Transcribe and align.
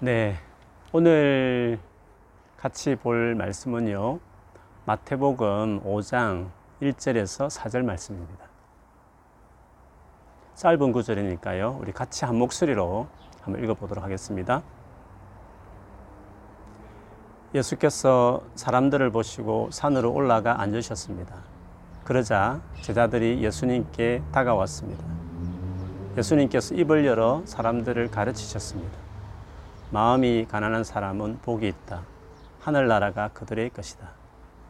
네, 0.00 0.36
오늘 0.92 1.80
같이 2.56 2.94
볼 2.94 3.34
말씀은요, 3.34 4.20
마태복음 4.84 5.82
5장 5.82 6.50
1절에서 6.80 7.50
4절 7.50 7.82
말씀입니다. 7.82 8.44
짧은 10.54 10.92
구절이니까요, 10.92 11.78
우리 11.80 11.90
같이 11.90 12.24
한 12.24 12.36
목소리로 12.36 13.08
한번 13.42 13.64
읽어보도록 13.64 14.04
하겠습니다. 14.04 14.62
예수께서 17.52 18.44
사람들을 18.54 19.10
보시고 19.10 19.72
산으로 19.72 20.12
올라가 20.12 20.60
앉으셨습니다. 20.60 21.34
그러자 22.04 22.60
제자들이 22.82 23.42
예수님께 23.42 24.22
다가왔습니다. 24.30 25.04
예수님께서 26.16 26.76
입을 26.76 27.04
열어 27.04 27.42
사람들을 27.46 28.12
가르치셨습니다. 28.12 29.07
마음이 29.90 30.46
가난한 30.50 30.84
사람은 30.84 31.40
복이 31.40 31.66
있다. 31.66 32.02
하늘나라가 32.60 33.28
그들의 33.28 33.70
것이다. 33.70 34.10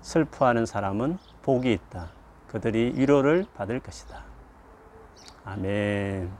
슬퍼하는 0.01 0.65
사람은 0.65 1.19
복이 1.43 1.73
있다. 1.73 2.11
그들이 2.47 2.93
위로를 2.95 3.47
받을 3.57 3.81
것이다. 3.81 4.23
아멘. 5.45 6.31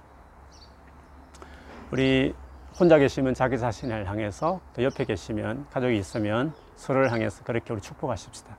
우리 1.91 2.35
혼자 2.79 2.99
계시면 2.99 3.35
자기 3.35 3.59
자신을 3.59 4.09
향해서 4.09 4.61
또 4.75 4.83
옆에 4.85 5.05
계시면 5.05 5.67
가족이 5.71 5.99
있으면 5.99 6.53
서로를 6.77 7.11
향해서 7.11 7.43
그렇게 7.43 7.73
우리 7.73 7.81
축복하십시다. 7.81 8.57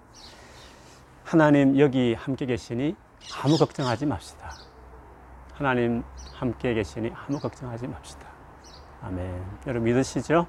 하나님 1.24 1.80
여기 1.80 2.14
함께 2.14 2.46
계시니 2.46 2.96
아무 3.42 3.58
걱정하지 3.58 4.06
맙시다. 4.06 4.52
하나님 5.54 6.04
함께 6.34 6.74
계시니 6.74 7.12
아무 7.16 7.40
걱정하지 7.40 7.88
맙시다. 7.88 8.29
아멘. 9.02 9.44
여러분 9.68 9.84
믿으시죠? 9.86 10.46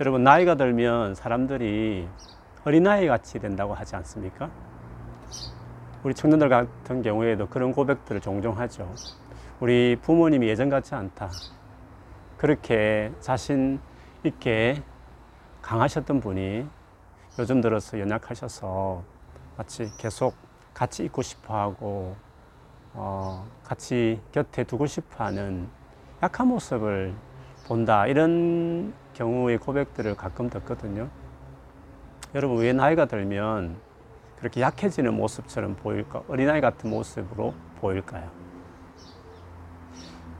여러분 0.00 0.24
나이가 0.24 0.54
들면 0.54 1.14
사람들이 1.14 2.08
어린아이 2.64 3.06
같이 3.06 3.38
된다고 3.38 3.74
하지 3.74 3.96
않습니까? 3.96 4.50
우리 6.02 6.14
청년들 6.14 6.48
같은 6.48 7.02
경우에도 7.02 7.46
그런 7.46 7.72
고백들을 7.72 8.22
종종 8.22 8.58
하죠. 8.58 8.90
우리 9.60 9.96
부모님이 10.00 10.48
예전 10.48 10.70
같지 10.70 10.94
않다. 10.94 11.30
그렇게 12.38 13.12
자신 13.20 13.78
있게 14.24 14.82
강하셨던 15.60 16.20
분이 16.20 16.66
요즘 17.38 17.60
들어서 17.60 18.00
연약하셔서 18.00 19.02
마치 19.58 19.90
계속 19.98 20.34
같이 20.72 21.04
있고 21.04 21.20
싶어 21.20 21.54
하고 21.54 22.16
어, 22.94 23.46
같이 23.64 24.20
곁에 24.32 24.64
두고 24.64 24.86
싶어 24.86 25.24
하는 25.24 25.68
약한 26.22 26.48
모습을 26.48 27.14
본다. 27.66 28.06
이런 28.06 28.92
경우의 29.14 29.58
고백들을 29.58 30.16
가끔 30.16 30.50
듣거든요. 30.50 31.08
여러분, 32.34 32.58
왜 32.58 32.72
나이가 32.72 33.06
들면 33.06 33.76
그렇게 34.38 34.60
약해지는 34.60 35.14
모습처럼 35.14 35.76
보일까? 35.76 36.22
어린아이 36.28 36.60
같은 36.60 36.90
모습으로 36.90 37.54
보일까요? 37.80 38.28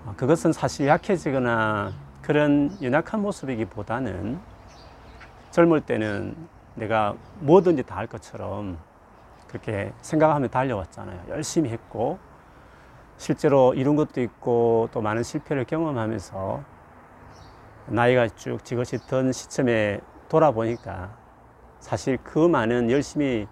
어, 0.06 0.14
그것은 0.16 0.52
사실 0.52 0.86
약해지거나 0.86 1.92
그런 2.22 2.76
연약한 2.82 3.20
모습이기보다는 3.22 4.38
젊을 5.50 5.82
때는 5.82 6.36
내가 6.74 7.14
뭐든지 7.40 7.82
다 7.82 7.96
할 7.96 8.06
것처럼 8.06 8.78
그렇게 9.48 9.92
생각하며 10.00 10.48
달려왔잖아요. 10.48 11.24
열심히 11.28 11.70
했고, 11.70 12.18
실제로 13.20 13.74
이룬 13.74 13.96
것도 13.96 14.22
있고 14.22 14.88
또 14.92 15.02
많은 15.02 15.22
실패를 15.22 15.66
경험하면서 15.66 16.64
나이가 17.88 18.26
쭉 18.28 18.64
지긋이던 18.64 19.32
시점에 19.32 20.00
돌아보니까 20.30 21.14
사실 21.80 22.16
그 22.24 22.38
많은 22.38 22.90
열심히 22.90 23.46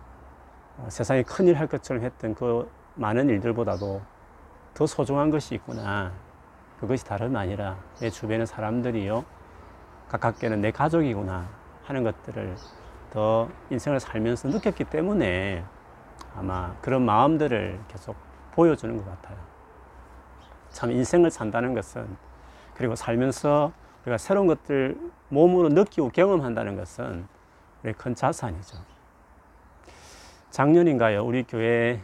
어, 0.78 0.86
세상에 0.88 1.22
큰일 1.22 1.58
할 1.58 1.66
것처럼 1.66 2.02
했던 2.02 2.34
그 2.34 2.70
많은 2.94 3.28
일들보다도 3.28 4.00
더 4.72 4.86
소중한 4.86 5.30
것이 5.30 5.56
있구나. 5.56 6.12
그것이 6.80 7.04
다름 7.04 7.36
아니라 7.36 7.76
내 8.00 8.08
주변의 8.08 8.46
사람들이요. 8.46 9.22
가깝게는 10.08 10.62
내 10.62 10.70
가족이구나 10.70 11.46
하는 11.84 12.04
것들을 12.04 12.56
더 13.10 13.50
인생을 13.68 14.00
살면서 14.00 14.48
느꼈기 14.48 14.84
때문에 14.84 15.62
아마 16.34 16.74
그런 16.80 17.02
마음들을 17.04 17.80
계속 17.88 18.16
보여주는 18.52 18.96
것 18.96 19.04
같아요. 19.04 19.47
참 20.70 20.90
인생을 20.90 21.30
산다는 21.30 21.74
것은 21.74 22.16
그리고 22.74 22.94
살면서 22.94 23.72
우리가 24.02 24.18
새로운 24.18 24.46
것들 24.46 24.98
몸으로 25.28 25.68
느끼고 25.68 26.10
경험한다는 26.10 26.76
것은 26.76 27.26
우리의 27.82 27.94
큰 27.94 28.14
자산이죠. 28.14 28.78
작년인가요? 30.50 31.24
우리 31.24 31.44
교회 31.44 32.00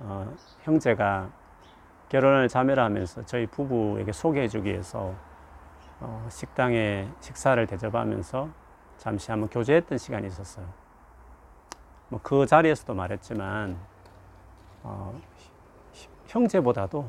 어, 0.00 0.34
형제가 0.62 1.30
결혼을 2.08 2.48
자매라 2.48 2.84
하면서 2.84 3.24
저희 3.24 3.46
부부에게 3.46 4.12
소개해 4.12 4.48
주기 4.48 4.70
위해서 4.70 5.14
어, 6.00 6.26
식당에 6.30 7.08
식사를 7.20 7.64
대접하면서 7.66 8.48
잠시 8.98 9.30
한번 9.30 9.48
교제했던 9.48 9.98
시간이 9.98 10.26
있었어요. 10.26 10.66
뭐 12.08 12.20
그 12.22 12.44
자리에서도 12.46 12.92
말했지만 12.92 13.78
어, 14.82 15.18
형제보다도 16.26 17.08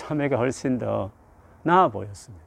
자매가 0.00 0.36
훨씬 0.36 0.78
더 0.78 1.10
나아 1.62 1.88
보였습니다. 1.88 2.44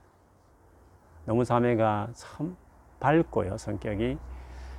너무 1.25 1.45
자매가 1.45 2.09
참 2.13 2.55
밝고요, 2.99 3.57
성격이. 3.57 4.17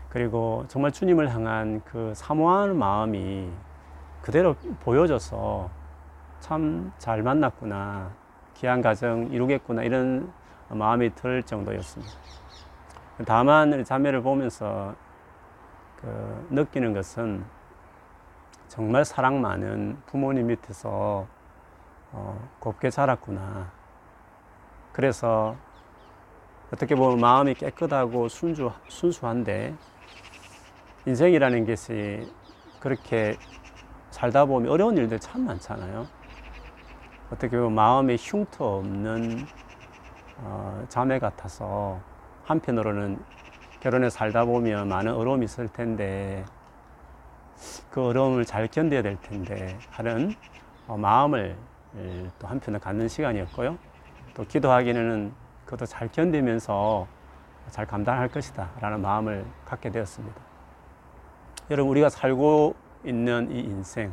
그리고 0.08 0.64
정말 0.68 0.92
주님을 0.92 1.32
향한 1.32 1.82
그 1.84 2.12
사모하는 2.14 2.76
마음이 2.76 3.50
그대로 4.22 4.54
보여져서 4.80 5.70
참 6.40 6.92
잘 6.98 7.22
만났구나. 7.22 8.10
귀한 8.54 8.82
가정 8.82 9.28
이루겠구나. 9.32 9.82
이런 9.82 10.32
마음이 10.68 11.14
들 11.14 11.42
정도였습니다. 11.42 12.12
다만 13.26 13.84
자매를 13.84 14.22
보면서 14.22 14.94
그 16.00 16.46
느끼는 16.50 16.92
것은 16.92 17.44
정말 18.68 19.04
사랑 19.04 19.40
많은 19.40 19.96
부모님 20.06 20.48
밑에서 20.48 21.26
어, 22.14 22.48
곱게 22.60 22.90
자랐구나. 22.90 23.72
그래서 24.92 25.56
어떻게 26.72 26.94
보면 26.94 27.18
마음이 27.18 27.54
깨끗하고 27.54 28.28
순주, 28.28 28.70
순수한데 28.88 29.74
인생이라는 31.06 31.66
것이 31.66 32.32
그렇게 32.78 33.36
살다 34.10 34.44
보면 34.44 34.70
어려운 34.70 34.96
일들 34.96 35.18
참 35.18 35.44
많잖아요. 35.44 36.06
어떻게 37.30 37.56
보면 37.56 37.74
마음에 37.74 38.16
흉터 38.16 38.76
없는 38.76 39.44
어, 40.38 40.84
자매 40.88 41.18
같아서 41.18 42.00
한편으로는 42.44 43.18
결혼해 43.80 44.08
살다 44.08 44.44
보면 44.44 44.88
많은 44.88 45.12
어려움이 45.14 45.44
있을 45.46 45.68
텐데 45.68 46.44
그 47.90 48.06
어려움을 48.06 48.44
잘 48.44 48.68
견뎌야 48.68 49.02
될 49.02 49.20
텐데 49.20 49.78
하는 49.90 50.34
어, 50.86 50.96
마음을 50.96 51.56
예, 51.56 51.73
또 52.38 52.46
한편을 52.46 52.80
갖는 52.80 53.08
시간이었고요. 53.08 53.78
또 54.34 54.44
기도하기는 54.44 55.32
그것도 55.64 55.86
잘 55.86 56.08
견디면서 56.08 57.06
잘 57.70 57.86
감당할 57.86 58.28
것이다 58.28 58.70
라는 58.80 59.00
마음을 59.00 59.44
갖게 59.64 59.90
되었습니다. 59.90 60.40
여러분, 61.70 61.90
우리가 61.92 62.08
살고 62.08 62.74
있는 63.04 63.50
이 63.50 63.60
인생, 63.60 64.12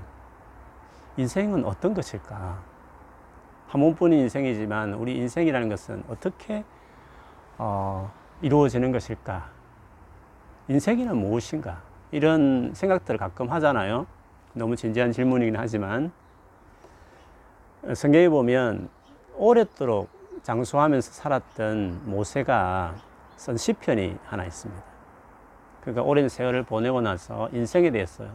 인생은 1.17 1.65
어떤 1.65 1.93
것일까? 1.93 2.59
한 3.67 3.81
번뿐인 3.81 4.19
인생이지만 4.19 4.93
우리 4.93 5.17
인생이라는 5.17 5.69
것은 5.69 6.03
어떻게 6.09 6.63
어, 7.57 8.11
이루어지는 8.41 8.91
것일까? 8.91 9.49
인생이란 10.67 11.17
무엇인가? 11.17 11.81
이런 12.11 12.73
생각들을 12.73 13.17
가끔 13.17 13.49
하잖아요. 13.51 14.07
너무 14.53 14.75
진지한 14.75 15.11
질문이긴 15.11 15.55
하지만 15.57 16.11
성경에 17.95 18.29
보면 18.29 18.89
오랫도록 19.37 20.07
장수하면서 20.43 21.11
살았던 21.13 22.01
모세가 22.05 22.95
쓴 23.35 23.57
시편이 23.57 24.17
하나 24.23 24.45
있습니다. 24.45 24.83
그러니까 25.81 26.03
오랜 26.03 26.29
세월을 26.29 26.61
보내고 26.61 27.01
나서 27.01 27.49
인생에 27.51 27.89
대해서 27.89 28.25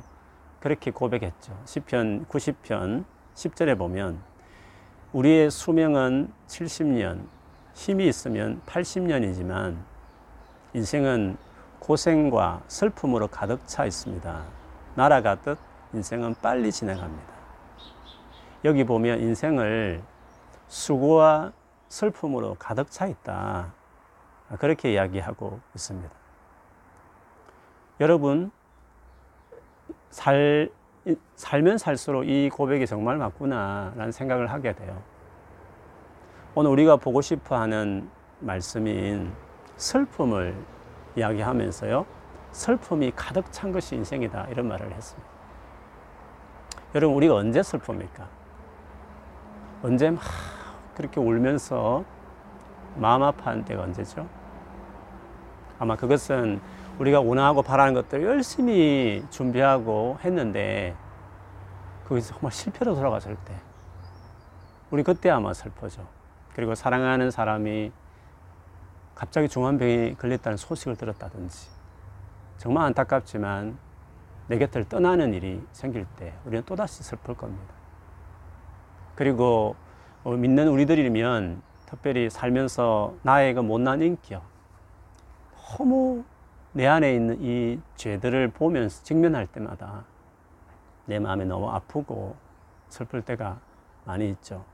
그렇게 0.58 0.90
고백했죠. 0.90 1.56
시편 1.64 2.26
90편 2.26 3.04
10절에 3.34 3.78
보면 3.78 4.20
우리의 5.12 5.52
수명은 5.52 6.32
70년, 6.48 7.20
힘이 7.72 8.08
있으면 8.08 8.60
80년이지만 8.66 9.76
인생은 10.74 11.36
고생과 11.78 12.62
슬픔으로 12.66 13.28
가득 13.28 13.60
차 13.68 13.86
있습니다. 13.86 14.42
날아가듯 14.96 15.56
인생은 15.92 16.34
빨리 16.42 16.72
진행합니다. 16.72 17.35
여기 18.66 18.82
보면 18.82 19.20
인생을 19.20 20.02
수고와 20.66 21.52
슬픔으로 21.88 22.56
가득 22.58 22.90
차 22.90 23.06
있다. 23.06 23.72
그렇게 24.58 24.92
이야기하고 24.92 25.60
있습니다. 25.76 26.10
여러분, 28.00 28.50
살, 30.10 30.68
살면 31.36 31.78
살수록 31.78 32.28
이 32.28 32.50
고백이 32.50 32.88
정말 32.88 33.18
맞구나라는 33.18 34.10
생각을 34.10 34.50
하게 34.50 34.74
돼요. 34.74 35.00
오늘 36.56 36.72
우리가 36.72 36.96
보고 36.96 37.20
싶어 37.20 37.56
하는 37.56 38.10
말씀인 38.40 39.32
슬픔을 39.76 40.56
이야기하면서요. 41.14 42.04
슬픔이 42.50 43.12
가득 43.14 43.52
찬 43.52 43.70
것이 43.70 43.94
인생이다. 43.94 44.48
이런 44.50 44.66
말을 44.66 44.92
했습니다. 44.92 45.30
여러분, 46.96 47.16
우리가 47.16 47.36
언제 47.36 47.60
슬픕니까? 47.60 48.35
언제 49.86 50.10
막 50.10 50.20
그렇게 50.96 51.20
울면서 51.20 52.04
마음 52.96 53.22
아파하는 53.22 53.64
때가 53.64 53.84
언제죠? 53.84 54.28
아마 55.78 55.94
그것은 55.94 56.60
우리가 56.98 57.20
원하고 57.20 57.62
바라는 57.62 57.94
것들을 57.94 58.24
열심히 58.24 59.24
준비하고 59.30 60.18
했는데 60.24 60.96
그게 62.04 62.20
정말 62.20 62.50
실패로 62.50 62.96
돌아갔을 62.96 63.36
때 63.44 63.54
우리 64.90 65.04
그때 65.04 65.30
아마 65.30 65.54
슬퍼져. 65.54 66.02
그리고 66.56 66.74
사랑하는 66.74 67.30
사람이 67.30 67.92
갑자기 69.14 69.48
중환병에 69.48 70.14
걸렸다는 70.14 70.56
소식을 70.56 70.96
들었다든지 70.96 71.68
정말 72.56 72.86
안타깝지만 72.86 73.78
내 74.48 74.58
곁을 74.58 74.88
떠나는 74.88 75.32
일이 75.32 75.64
생길 75.70 76.06
때 76.16 76.34
우리는 76.44 76.64
또다시 76.64 77.04
슬플 77.04 77.36
겁니다. 77.36 77.75
그리고 79.16 79.74
어, 80.22 80.30
믿는 80.30 80.68
우리들이면 80.68 81.62
특별히 81.86 82.30
살면서 82.30 83.14
나의 83.22 83.54
그 83.54 83.60
못난 83.60 84.02
인격 84.02 84.42
너무 85.76 86.24
내 86.72 86.86
안에 86.86 87.14
있는 87.14 87.38
이 87.40 87.80
죄들을 87.96 88.48
보면서 88.48 89.02
직면할 89.02 89.46
때마다 89.46 90.04
내 91.06 91.18
마음이 91.18 91.46
너무 91.46 91.70
아프고 91.70 92.36
슬플 92.88 93.22
때가 93.22 93.58
많이 94.04 94.28
있죠. 94.30 94.64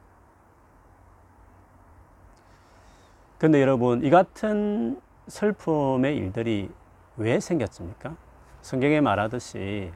근데 3.38 3.60
여러분, 3.60 4.04
이 4.04 4.10
같은 4.10 5.00
슬픔의 5.26 6.16
일들이 6.16 6.70
왜 7.16 7.40
생겼습니까? 7.40 8.14
성경에 8.60 9.00
말하듯이 9.00 9.92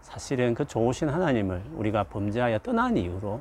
사실은 0.00 0.54
그 0.54 0.64
좋으신 0.64 1.08
하나님을 1.08 1.62
우리가 1.74 2.04
범죄하여 2.04 2.58
떠난 2.60 2.96
이후로 2.96 3.40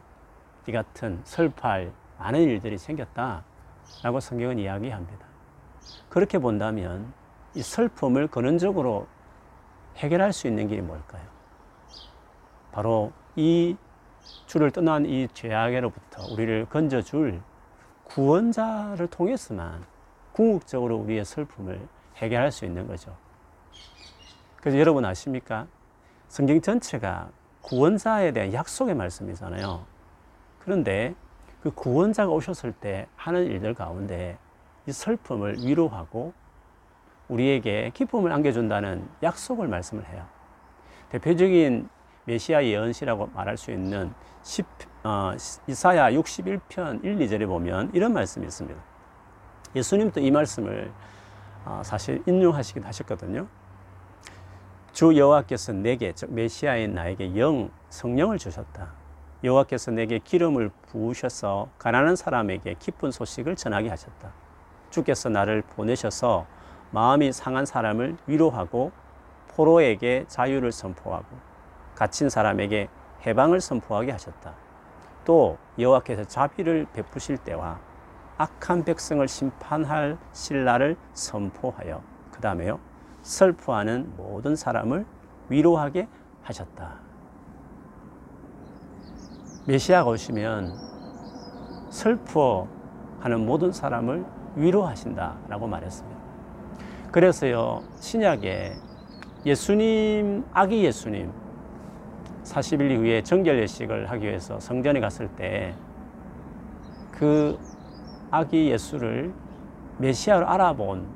이 0.68 0.72
같은 0.72 1.22
슬퍼할 1.24 1.92
많은 2.20 2.42
일들이 2.42 2.78
생겼다라고 2.78 4.20
성경은 4.20 4.60
이야기합니다. 4.60 5.26
그렇게 6.10 6.38
본다면 6.38 7.14
이 7.56 7.62
슬픔을 7.62 8.28
근원적으로 8.28 9.08
해결할 9.96 10.34
수 10.34 10.48
있는 10.48 10.68
길이 10.68 10.82
뭘까요? 10.82 11.24
바로 12.72 13.12
이 13.36 13.78
주를 14.46 14.72
떠난 14.72 15.06
이 15.06 15.28
죄악에로부터 15.34 16.34
우리를 16.34 16.66
건져줄 16.66 17.42
구원자를 18.04 19.08
통해서만 19.08 19.86
궁극적으로 20.34 20.98
우리의 20.98 21.24
슬픔을 21.24 21.88
해결할 22.18 22.52
수 22.52 22.66
있는 22.66 22.88
거죠. 22.88 23.16
그래서 24.58 24.78
여러분 24.80 25.06
아십니까? 25.06 25.68
성경 26.28 26.60
전체가 26.60 27.30
구원자에 27.62 28.34
대한 28.34 28.54
약속의 28.54 28.96
말씀이잖아요. 28.96 29.97
그런데 30.68 31.16
그 31.62 31.72
구원자가 31.72 32.30
오셨을 32.30 32.74
때 32.74 33.08
하는 33.16 33.46
일들 33.46 33.74
가운데 33.74 34.38
이 34.86 34.92
슬픔을 34.92 35.64
위로하고 35.64 36.34
우리에게 37.30 37.92
기쁨을 37.94 38.34
안겨준다는 38.34 39.08
약속을 39.24 39.70
말씀을 39.70 40.06
해요. 40.10 40.26
대표적인 41.08 41.88
메시아 42.26 42.66
예언시라고 42.66 43.28
말할 43.28 43.56
수 43.56 43.72
있는 43.72 44.14
10, 44.44 44.66
어, 45.06 45.32
이사야 45.68 46.12
61편 46.12 47.02
1, 47.02 47.18
2절에 47.18 47.48
보면 47.48 47.92
이런 47.94 48.12
말씀이 48.12 48.46
있습니다. 48.46 48.78
예수님도 49.74 50.20
이 50.20 50.32
말씀을 50.32 50.92
어, 51.64 51.82
사실 51.86 52.22
인용하시긴 52.28 52.84
하셨거든요. 52.84 53.48
주 54.92 55.16
여호와께서 55.16 55.72
내게 55.72 56.12
즉 56.12 56.34
메시아인 56.34 56.94
나에게 56.94 57.38
영 57.40 57.72
성령을 57.90 58.38
주셨다. 58.38 58.97
여호와께서 59.44 59.92
내게 59.92 60.20
기름을 60.20 60.72
부으셔서 60.88 61.70
가난한 61.78 62.16
사람에게 62.16 62.76
기쁜 62.80 63.12
소식을 63.12 63.56
전하게 63.56 63.90
하셨다. 63.90 64.32
주께서 64.90 65.30
나를 65.30 65.62
보내셔서 65.62 66.48
마음이 66.92 67.32
상한 67.32 67.66
사람을 67.66 68.18
위로하고 68.26 68.92
포로에게 69.50 70.26
자유를 70.28 70.72
선포하고 70.72 71.26
갇힌 71.96 72.30
사람에게 72.30 72.90
해방을 73.26 73.62
선포하게 73.62 74.12
하셨다. 74.12 74.54
또 75.26 75.58
여호와께서 75.78 76.24
자비를 76.26 76.88
베푸실 76.94 77.38
때와 77.38 77.80
악한 78.38 78.86
백성을 78.86 79.28
심판할 79.28 80.18
신라를 80.32 80.96
선포하여 81.14 82.02
그 82.32 82.40
다음에요 82.40 82.80
슬퍼하는 83.24 84.14
모든 84.16 84.56
사람을 84.56 85.06
위로하게 85.50 86.08
하셨다. 86.44 87.07
메시아가 89.68 90.10
오시면 90.10 90.74
슬퍼하는 91.90 93.46
모든 93.46 93.72
사람을 93.72 94.26
위로하신다라고 94.56 95.68
말했습니다. 95.68 96.18
그래서요 97.12 97.84
신약에 98.00 98.74
예수님 99.46 100.46
아기 100.52 100.84
예수님 100.84 101.32
40일 102.44 102.92
이후에 102.92 103.24
정결 103.24 103.60
예식을 103.60 104.10
하기 104.10 104.26
위해서 104.26 104.60
성전에 104.60 105.00
갔을 105.00 105.28
때 105.30 105.76
그 107.18 107.58
아기 108.30 108.70
예수를 108.70 109.34
메시아로 109.98 110.48
알아본 110.48 111.08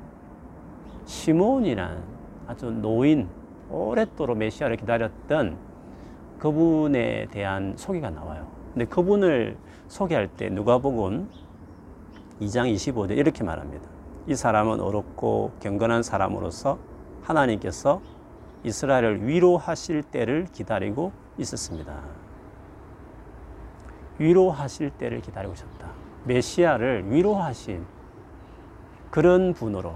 시몬이란 1.04 2.02
아주 2.48 2.70
노인, 2.70 3.28
오랫도록 3.70 4.36
메시아를 4.36 4.76
기다렸던 4.78 5.56
그분에 6.42 7.28
대한 7.30 7.74
소개가 7.76 8.10
나와요. 8.10 8.48
근데 8.72 8.84
그분을 8.86 9.56
소개할 9.86 10.26
때 10.26 10.48
누가복음 10.48 11.30
2장 12.40 12.74
25절 12.74 13.16
이렇게 13.16 13.44
말합니다. 13.44 13.88
이 14.26 14.34
사람은 14.34 14.80
어렵고 14.80 15.52
경건한 15.60 16.02
사람으로서 16.02 16.80
하나님께서 17.22 18.02
이스라엘을 18.64 19.24
위로하실 19.24 20.02
때를 20.02 20.48
기다리고 20.52 21.12
있었습니다. 21.38 22.00
위로하실 24.18 24.90
때를 24.98 25.20
기다리고 25.20 25.54
있었다. 25.54 25.92
메시아를 26.24 27.12
위로하신 27.12 27.86
그런 29.12 29.54
분으로 29.54 29.94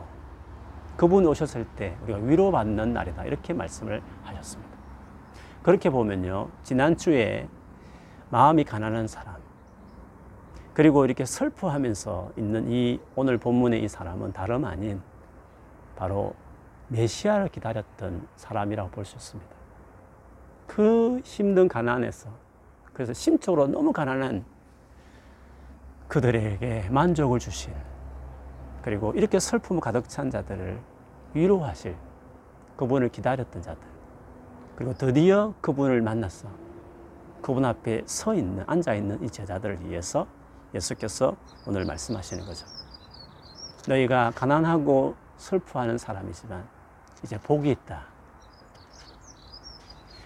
그분 0.96 1.26
오셨을 1.26 1.66
때 1.74 1.96
우리가 2.04 2.20
위로받는 2.20 2.92
날이다. 2.92 3.24
이렇게 3.24 3.52
말씀을 3.52 4.00
하셨습니다. 4.22 4.65
그렇게 5.66 5.90
보면요. 5.90 6.48
지난주에 6.62 7.48
마음이 8.30 8.62
가난한 8.62 9.08
사람, 9.08 9.34
그리고 10.74 11.04
이렇게 11.04 11.24
슬퍼하면서 11.24 12.34
있는 12.36 12.70
이 12.70 13.00
오늘 13.16 13.36
본문의 13.36 13.82
이 13.82 13.88
사람은 13.88 14.32
다름 14.32 14.64
아닌 14.64 15.02
바로 15.96 16.34
메시아를 16.86 17.48
기다렸던 17.48 18.28
사람이라고 18.36 18.90
볼 18.90 19.04
수 19.04 19.16
있습니다. 19.16 19.56
그 20.68 21.20
힘든 21.24 21.66
가난에서 21.66 22.30
그래서 22.92 23.12
심적으로 23.12 23.66
너무 23.66 23.92
가난한 23.92 24.44
그들에게 26.06 26.90
만족을 26.92 27.40
주실 27.40 27.74
그리고 28.82 29.12
이렇게 29.16 29.40
슬픔 29.40 29.80
가득 29.80 30.08
찬 30.08 30.30
자들을 30.30 30.78
위로하실 31.34 31.96
그분을 32.76 33.08
기다렸던 33.08 33.62
자들 33.62 33.95
그리고 34.76 34.92
드디어 34.94 35.54
그분을 35.60 36.02
만났어 36.02 36.48
그분 37.40 37.64
앞에 37.64 38.02
서 38.06 38.34
있는 38.34 38.62
앉아 38.66 38.94
있는 38.94 39.22
이 39.24 39.30
제자들을 39.30 39.88
위해서 39.88 40.26
예수께서 40.74 41.36
오늘 41.66 41.84
말씀하시는 41.84 42.44
거죠. 42.44 42.66
너희가 43.88 44.32
가난하고 44.34 45.14
슬퍼하는 45.38 45.96
사람이지만 45.96 46.66
이제 47.24 47.38
복이 47.38 47.70
있다. 47.70 48.04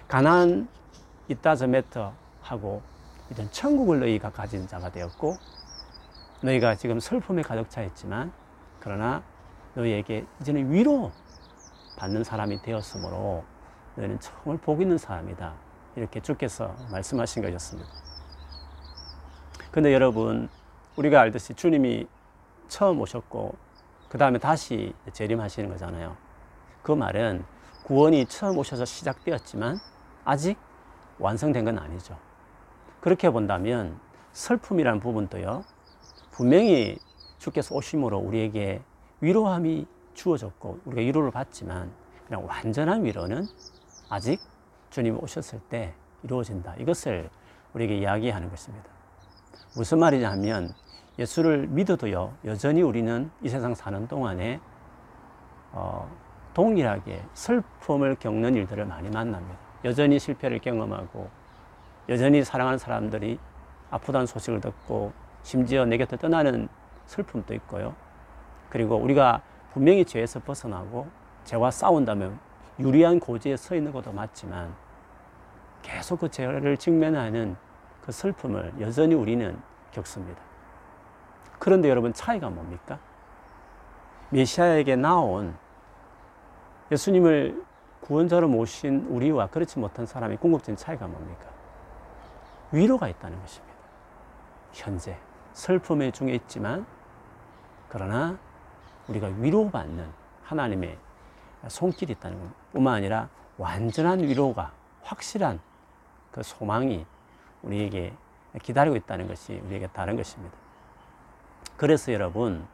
가난 0.08 0.68
있다 1.28 1.54
저매터 1.54 2.12
하고 2.42 2.82
이제 3.30 3.48
천국을 3.50 4.00
너희가 4.00 4.30
가진 4.30 4.66
자가 4.66 4.90
되었고 4.90 5.36
너희가 6.42 6.74
지금 6.74 6.98
슬픔에 6.98 7.42
가득 7.42 7.70
차 7.70 7.82
있지만 7.82 8.32
그러나 8.80 9.22
너희에게 9.74 10.26
이제는 10.40 10.72
위로 10.72 11.12
받는 11.96 12.24
사람이 12.24 12.62
되었으므로 12.62 13.44
너희는 14.00 14.18
정말 14.20 14.58
복 14.58 14.80
있는 14.80 14.98
사람이다. 14.98 15.52
이렇게 15.96 16.20
주께서 16.20 16.74
말씀하신 16.90 17.42
것이었습니다. 17.42 17.88
근데 19.70 19.92
여러분, 19.92 20.48
우리가 20.96 21.20
알듯이 21.20 21.54
주님이 21.54 22.06
처음 22.68 23.00
오셨고 23.00 23.54
그 24.08 24.18
다음에 24.18 24.38
다시 24.38 24.92
재림하시는 25.12 25.68
거잖아요. 25.70 26.16
그 26.82 26.92
말은 26.92 27.44
구원이 27.84 28.26
처음 28.26 28.58
오셔서 28.58 28.84
시작되었지만 28.84 29.78
아직 30.24 30.58
완성된 31.18 31.64
건 31.64 31.78
아니죠. 31.78 32.16
그렇게 33.00 33.30
본다면 33.30 33.98
슬픔이라는 34.32 35.00
부분도요. 35.00 35.64
분명히 36.30 36.98
주께서 37.38 37.74
오심으로 37.74 38.18
우리에게 38.18 38.82
위로함이 39.20 39.86
주어졌고 40.14 40.80
우리가 40.84 41.00
위로를 41.00 41.30
받지만 41.30 41.92
그냥 42.26 42.46
완전한 42.46 43.04
위로는 43.04 43.46
아직 44.10 44.40
주님 44.90 45.22
오셨을 45.22 45.60
때 45.68 45.94
이루어진다. 46.24 46.74
이것을 46.78 47.30
우리에게 47.72 47.96
이야기하는 47.98 48.50
것입니다. 48.50 48.90
무슨 49.76 50.00
말이냐 50.00 50.30
하면 50.32 50.74
예수를 51.18 51.68
믿어도요, 51.68 52.34
여전히 52.44 52.82
우리는 52.82 53.30
이 53.40 53.48
세상 53.48 53.74
사는 53.74 54.08
동안에 54.08 54.60
어, 55.72 56.10
동일하게 56.54 57.22
슬픔을 57.34 58.16
겪는 58.16 58.56
일들을 58.56 58.84
많이 58.84 59.08
만납니다. 59.08 59.56
여전히 59.84 60.18
실패를 60.18 60.58
경험하고, 60.58 61.30
여전히 62.08 62.42
사랑하는 62.42 62.78
사람들이 62.78 63.38
아프다는 63.90 64.26
소식을 64.26 64.60
듣고, 64.60 65.12
심지어 65.42 65.84
내 65.84 65.96
곁을 65.96 66.18
떠나는 66.18 66.68
슬픔도 67.06 67.54
있고요. 67.54 67.94
그리고 68.68 68.96
우리가 68.96 69.42
분명히 69.72 70.04
죄에서 70.04 70.40
벗어나고, 70.40 71.06
죄와 71.44 71.70
싸운다면 71.70 72.38
유리한 72.80 73.20
고지에 73.20 73.56
서 73.56 73.74
있는 73.74 73.92
것도 73.92 74.12
맞지만, 74.12 74.74
계속 75.82 76.20
그 76.20 76.30
죄를 76.30 76.76
직면하는 76.76 77.56
그 78.02 78.12
슬픔을 78.12 78.72
여전히 78.80 79.14
우리는 79.14 79.58
겪습니다. 79.92 80.40
그런데 81.58 81.88
여러분 81.88 82.12
차이가 82.12 82.48
뭡니까? 82.50 82.98
메시아에게 84.30 84.96
나온 84.96 85.54
예수님을 86.90 87.64
구원자로 88.00 88.48
모신 88.48 89.06
우리와 89.08 89.48
그렇지 89.48 89.78
못한 89.78 90.06
사람의 90.06 90.38
궁극적인 90.38 90.76
차이가 90.76 91.06
뭡니까? 91.06 91.46
위로가 92.72 93.08
있다는 93.08 93.38
것입니다. 93.40 93.74
현재 94.72 95.16
슬픔의 95.52 96.12
중에 96.12 96.32
있지만 96.32 96.86
그러나 97.88 98.38
우리가 99.08 99.28
위로받는 99.38 100.08
하나님의 100.44 100.96
손길이 101.68 102.12
있다는 102.12 102.40
것 102.40 102.72
뿐만 102.72 102.94
아니라 102.94 103.28
완전한 103.58 104.20
위로가 104.20 104.72
확실한 105.02 105.60
그 106.30 106.42
소망이 106.42 107.04
우리에게 107.62 108.14
기다리고 108.62 108.96
있다는 108.96 109.28
것이 109.28 109.60
우리에게 109.66 109.88
다른 109.88 110.16
것입니다. 110.16 110.56
그래서 111.76 112.12
여러분, 112.12 112.66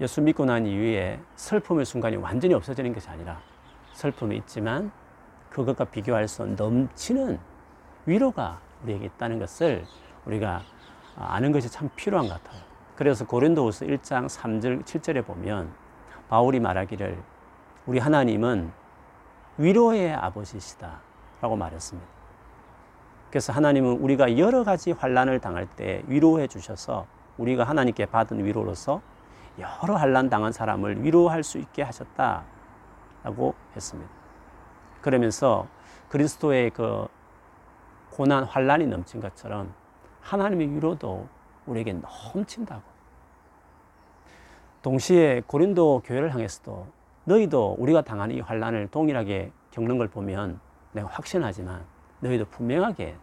예수 0.00 0.20
믿고 0.20 0.44
난 0.44 0.66
이후에 0.66 1.20
슬픔의 1.36 1.84
순간이 1.84 2.16
완전히 2.16 2.54
없어지는 2.54 2.92
것이 2.92 3.08
아니라 3.08 3.40
슬픔이 3.92 4.36
있지만 4.38 4.90
그것과 5.50 5.84
비교할 5.86 6.28
수 6.28 6.46
넘치는 6.46 7.38
위로가 8.06 8.60
우리에게 8.82 9.06
있다는 9.06 9.38
것을 9.38 9.84
우리가 10.24 10.62
아는 11.16 11.52
것이 11.52 11.70
참 11.70 11.90
필요한 11.96 12.28
것 12.28 12.42
같아요. 12.42 12.62
그래서 12.96 13.26
고린도후서 13.26 13.86
1장 13.86 14.26
3절 14.26 14.84
7절에 14.84 15.24
보면 15.26 15.72
바울이 16.28 16.60
말하기를 16.60 17.22
우리 17.86 17.98
하나님은 17.98 18.72
위로의 19.58 20.14
아버지시다 20.14 21.00
라고 21.40 21.56
말했습니다. 21.56 22.08
그래서 23.30 23.52
하나님은 23.52 23.98
우리가 23.98 24.38
여러 24.38 24.64
가지 24.64 24.92
환란을 24.92 25.40
당할 25.40 25.66
때 25.66 26.02
위로해 26.06 26.46
주셔서 26.46 27.06
우리가 27.38 27.64
하나님께 27.64 28.06
받은 28.06 28.44
위로로서 28.44 29.00
여러 29.58 29.94
환란 29.94 30.28
당한 30.28 30.52
사람을 30.52 31.04
위로할 31.04 31.42
수 31.42 31.58
있게 31.58 31.82
하셨다라고 31.82 33.54
했습니다. 33.76 34.10
그러면서 35.00 35.66
그리스도의 36.08 36.70
그 36.70 37.06
고난 38.10 38.44
환란이 38.44 38.86
넘친 38.86 39.20
것처럼 39.20 39.72
하나님의 40.20 40.74
위로도 40.74 41.28
우리에게 41.66 41.94
넘친다고. 42.34 42.82
동시에 44.82 45.42
고린도 45.46 46.02
교회를 46.04 46.32
향해서도 46.32 46.86
너희도 47.24 47.76
우리가 47.78 48.02
당하는 48.02 48.36
이 48.36 48.40
환란을 48.40 48.88
동일하게 48.88 49.52
겪는 49.70 49.98
걸 49.98 50.08
보면 50.08 50.60
내가 50.92 51.08
확신하지만 51.08 51.84
너희도 52.20 52.46
분명하게 52.46 53.16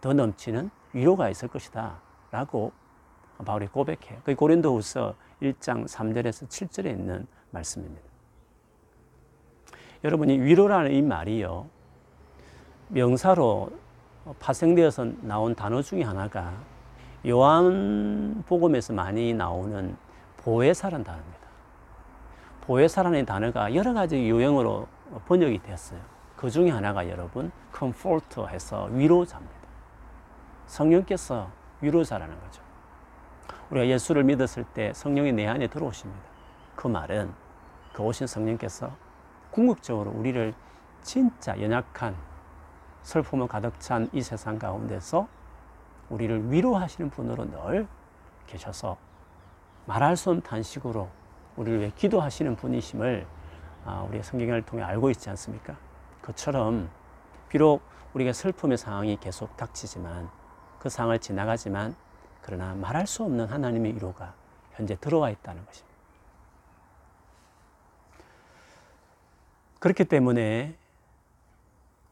더 0.00 0.12
넘치는 0.12 0.70
위로가 0.92 1.28
있을 1.28 1.48
것이다. 1.48 2.00
라고 2.30 2.72
바울이 3.44 3.66
고백해요. 3.66 4.20
그 4.24 4.34
고린도후서 4.34 5.14
1장 5.42 5.86
3절에서 5.86 6.48
7절에 6.48 6.86
있는 6.86 7.26
말씀입니다. 7.50 8.02
여러분이 10.04 10.38
위로라는 10.40 10.92
이 10.92 11.02
말이요. 11.02 11.66
명사로 12.88 13.70
파생되어서 14.38 15.06
나온 15.22 15.54
단어 15.54 15.82
중에 15.82 16.02
하나가 16.02 16.52
요한복음에서 17.26 18.92
많이 18.94 19.34
나오는 19.34 19.96
보혜사라는 20.38 21.04
단어입니다. 21.04 21.39
보혜사라는 22.70 23.26
단어가 23.26 23.74
여러 23.74 23.92
가지 23.92 24.16
유형으로 24.16 24.86
번역이 25.26 25.58
됐어요. 25.64 25.98
그 26.36 26.48
중에 26.48 26.70
하나가 26.70 27.08
여러분 27.08 27.50
comfort 27.76 28.42
해서 28.42 28.84
위로자입니다. 28.92 29.56
성령께서 30.66 31.50
위로자라는 31.80 32.40
거죠. 32.40 32.62
우리가 33.70 33.88
예수를 33.88 34.22
믿었을 34.22 34.62
때 34.72 34.92
성령이 34.92 35.32
내 35.32 35.48
안에 35.48 35.66
들어오십니다. 35.66 36.22
그 36.76 36.86
말은 36.86 37.32
그 37.92 38.04
오신 38.04 38.28
성령께서 38.28 38.92
궁극적으로 39.50 40.12
우리를 40.12 40.54
진짜 41.02 41.60
연약한 41.60 42.14
슬픔을 43.02 43.48
가득 43.48 43.80
찬 43.80 44.08
이 44.12 44.22
세상 44.22 44.60
가운데서 44.60 45.26
우리를 46.08 46.52
위로하시는 46.52 47.10
분으로 47.10 47.50
늘 47.50 47.88
계셔서 48.46 48.96
말할 49.86 50.16
수 50.16 50.30
없는 50.30 50.44
단식으로 50.44 51.08
우리를 51.60 51.80
위해 51.80 51.92
기도하시는 51.94 52.56
분이심을 52.56 53.26
아, 53.84 54.02
우리의 54.08 54.22
성경을 54.22 54.62
통해 54.62 54.82
알고 54.82 55.10
있지 55.10 55.28
않습니까? 55.28 55.76
그처럼 56.22 56.88
비록 57.50 57.82
우리가 58.14 58.32
슬픔의 58.32 58.78
상황이 58.78 59.18
계속 59.20 59.56
닥치지만 59.58 60.30
그 60.78 60.88
상황을 60.88 61.18
지나가지만 61.18 61.94
그러나 62.40 62.74
말할 62.74 63.06
수 63.06 63.24
없는 63.24 63.46
하나님의 63.46 63.94
위로가 63.94 64.34
현재 64.72 64.96
들어와 64.98 65.28
있다는 65.28 65.64
것입니다. 65.66 65.90
그렇기 69.80 70.04
때문에 70.06 70.76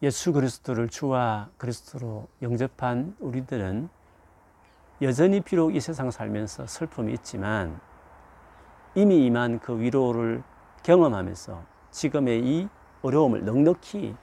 예수 0.03 0.33
그리스도를 0.35 0.91
주와 0.91 1.49
그리스도로 1.57 2.29
영접한 2.43 3.17
우리들은 3.19 3.89
여전히 5.01 5.41
비록 5.41 5.75
이 5.75 5.81
세상 5.81 6.11
살면서 6.11 6.67
슬픔이 6.67 7.15
있지만 7.15 7.81
이미 8.99 9.27
임한 9.27 9.61
그 9.61 9.79
위로를 9.79 10.43
경험하면서 10.83 11.63
지금의 11.93 12.45
이 12.45 12.69
어려움을 13.03 13.45
넉넉히 13.45 14.17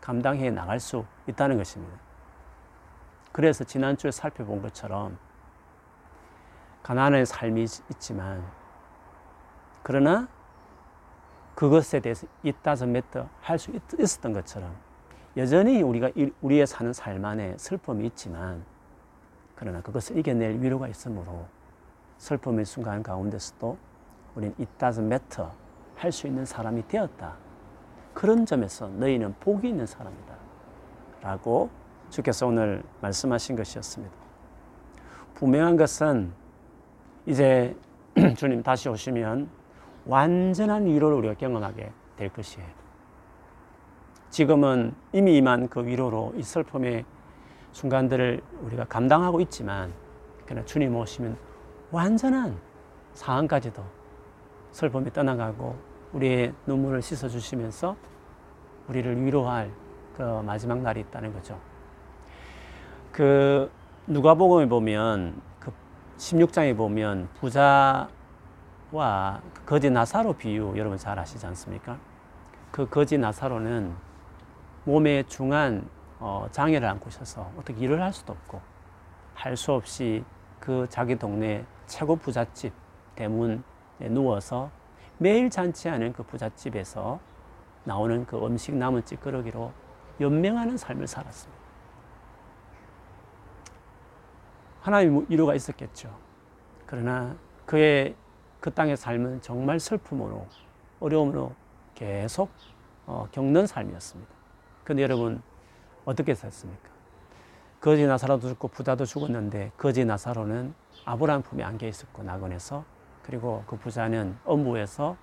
감당해 0.00 0.50
나갈 0.50 0.78
수 0.78 1.04
있다는 1.26 1.56
것입니다. 1.56 1.98
그래서 3.32 3.64
지난주에 3.64 4.12
살펴본 4.12 4.62
것처럼 4.62 5.18
가난의 6.84 7.26
삶이 7.26 7.66
있지만 7.90 8.44
그러나 9.82 10.28
그것에 11.56 11.98
대해서 11.98 12.28
이따서 12.44 12.86
맺더 12.86 13.28
할 13.40 13.58
수 13.58 13.72
있었던 13.98 14.32
것처럼 14.32 14.76
여전히 15.36 15.82
우리가 15.82 16.10
우리의 16.40 16.68
사는 16.68 16.92
삶 16.92 17.24
안에 17.24 17.56
슬픔이 17.58 18.06
있지만 18.06 18.64
그러나 19.56 19.80
그것을 19.80 20.18
이겨낼 20.18 20.62
위로가 20.62 20.86
있으므로 20.86 21.48
슬픔의 22.18 22.64
순간 22.64 23.02
가운데서도 23.02 23.89
우리는 24.34 24.54
이따서 24.58 25.02
맺터 25.02 25.52
할수 25.96 26.26
있는 26.26 26.44
사람이 26.44 26.88
되었다. 26.88 27.36
그런 28.14 28.46
점에서 28.46 28.88
너희는 28.88 29.34
복이 29.40 29.68
있는 29.68 29.86
사람이다. 29.86 30.34
라고 31.22 31.70
주께서 32.08 32.46
오늘 32.46 32.82
말씀하신 33.00 33.56
것이었습니다. 33.56 34.14
분명한 35.34 35.76
것은 35.76 36.32
이제 37.26 37.76
주님 38.36 38.62
다시 38.62 38.88
오시면 38.88 39.48
완전한 40.06 40.86
위로를 40.86 41.18
우리가 41.18 41.34
경험하게 41.34 41.92
될 42.16 42.28
것이에요. 42.30 42.66
지금은 44.30 44.94
이미 45.12 45.36
임한 45.36 45.68
그 45.68 45.84
위로로 45.84 46.32
이 46.36 46.42
슬픔의 46.42 47.04
순간들을 47.72 48.40
우리가 48.62 48.84
감당하고 48.84 49.40
있지만, 49.42 49.92
그러나 50.44 50.64
주님 50.64 50.96
오시면 50.96 51.36
완전한 51.90 52.58
상황까지도 53.14 53.82
슬픔이 54.72 55.12
떠나가고 55.12 55.76
우리의 56.12 56.52
눈물을 56.66 57.02
씻어주시면서 57.02 57.96
우리를 58.88 59.24
위로할 59.24 59.70
그 60.16 60.22
마지막 60.44 60.80
날이 60.80 61.00
있다는 61.00 61.32
거죠. 61.32 61.58
그 63.12 63.70
누가복음에 64.06 64.68
보면 64.68 65.40
16장에 66.20 66.76
보면 66.76 67.28
부자와 67.40 68.10
그 69.54 69.64
거지 69.64 69.90
나사로 69.90 70.34
비유 70.34 70.74
여러분 70.76 70.98
잘 70.98 71.18
아시지 71.18 71.44
않습니까? 71.46 71.98
그 72.70 72.88
거지 72.88 73.16
나사로는 73.16 73.94
몸에 74.84 75.22
중한 75.24 75.88
어, 76.18 76.46
장애를 76.50 76.86
안고 76.86 77.08
있어서 77.08 77.50
어떻게 77.56 77.80
일을 77.80 78.02
할 78.02 78.12
수도 78.12 78.32
없고 78.34 78.60
할 79.34 79.56
수 79.56 79.72
없이 79.72 80.22
그 80.58 80.86
자기 80.90 81.16
동네 81.16 81.64
최고 81.86 82.14
부잣집 82.16 82.74
대문에 83.14 83.60
누워서 84.08 84.70
매일 85.18 85.50
잔치하는 85.50 86.12
그 86.12 86.22
부잣집에서 86.22 87.20
나오는 87.84 88.24
그 88.26 88.38
음식 88.44 88.74
남은 88.74 89.04
찌끄러기로 89.04 89.72
연명하는 90.20 90.76
삶을 90.76 91.06
살았습니다. 91.06 91.60
하나님 94.80 95.26
이유가 95.28 95.54
있었겠죠. 95.54 96.14
그러나 96.86 97.36
그의 97.66 98.14
그 98.60 98.72
땅의 98.72 98.96
삶은 98.96 99.42
정말 99.42 99.78
슬픔으로 99.78 100.46
어려움으로 101.00 101.52
계속 101.94 102.50
어, 103.06 103.26
겪는 103.32 103.66
삶이었습니다. 103.66 104.32
그런데 104.84 105.02
여러분 105.02 105.42
어떻게 106.04 106.34
샀습니까? 106.34 106.90
거지 107.80 108.06
나사로도 108.06 108.48
죽고 108.48 108.68
부자도 108.68 109.06
죽었는데 109.06 109.72
거지 109.76 110.04
나사로는 110.04 110.74
아브라함 111.04 111.42
품에 111.42 111.62
안겨 111.62 111.86
있었고 111.86 112.22
낙원에서 112.22 112.84
그리고 113.22 113.64
그 113.66 113.76
부자는 113.76 114.38
엄부에서 114.44 115.16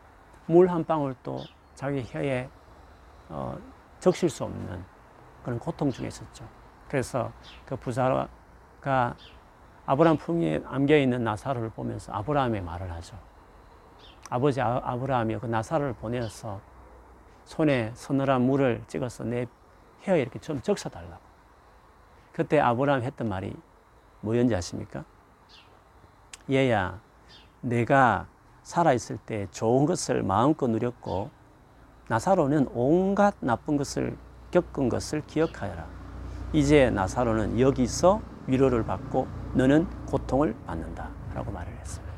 물 0.45 0.69
한 0.69 0.83
방울도 0.83 1.43
자기 1.75 2.03
혀에 2.03 2.49
어, 3.29 3.57
적실 3.99 4.29
수 4.29 4.43
없는 4.45 4.83
그런 5.43 5.59
고통 5.59 5.91
중에 5.91 6.07
있었죠. 6.07 6.45
그래서 6.87 7.31
그 7.65 7.75
부자가 7.75 8.27
아브라함 9.85 10.17
품에 10.17 10.61
안겨 10.65 10.97
있는 10.97 11.23
나사로를 11.23 11.69
보면서 11.69 12.11
아브라함의 12.13 12.61
말을 12.61 12.91
하죠. 12.93 13.17
아버지 14.29 14.61
아, 14.61 14.97
브라함이 14.97 15.37
그 15.39 15.45
나사로를 15.45 15.93
보내서 15.93 16.59
손에 17.45 17.91
서늘한 17.93 18.41
물을 18.41 18.83
찍어서 18.87 19.23
내 19.23 19.45
혀에 20.01 20.21
이렇게 20.21 20.39
좀 20.39 20.61
적셔달라고. 20.61 21.21
그때 22.33 22.59
아브라함 22.59 23.03
했던 23.03 23.29
말이 23.29 23.55
뭐였는지 24.21 24.55
아십니까? 24.55 25.05
얘야, 26.51 26.99
내가 27.61 28.27
살아있을 28.63 29.17
때 29.25 29.47
좋은 29.51 29.85
것을 29.85 30.23
마음껏 30.23 30.67
누렸고, 30.67 31.29
나사로는 32.09 32.69
온갖 32.73 33.35
나쁜 33.39 33.77
것을 33.77 34.17
겪은 34.51 34.89
것을 34.89 35.21
기억하여라. 35.27 35.85
이제 36.53 36.89
나사로는 36.89 37.59
여기서 37.59 38.21
위로를 38.47 38.85
받고 38.85 39.27
너는 39.53 39.87
고통을 40.05 40.55
받는다. 40.65 41.09
라고 41.33 41.51
말을 41.51 41.71
했습니다. 41.73 42.13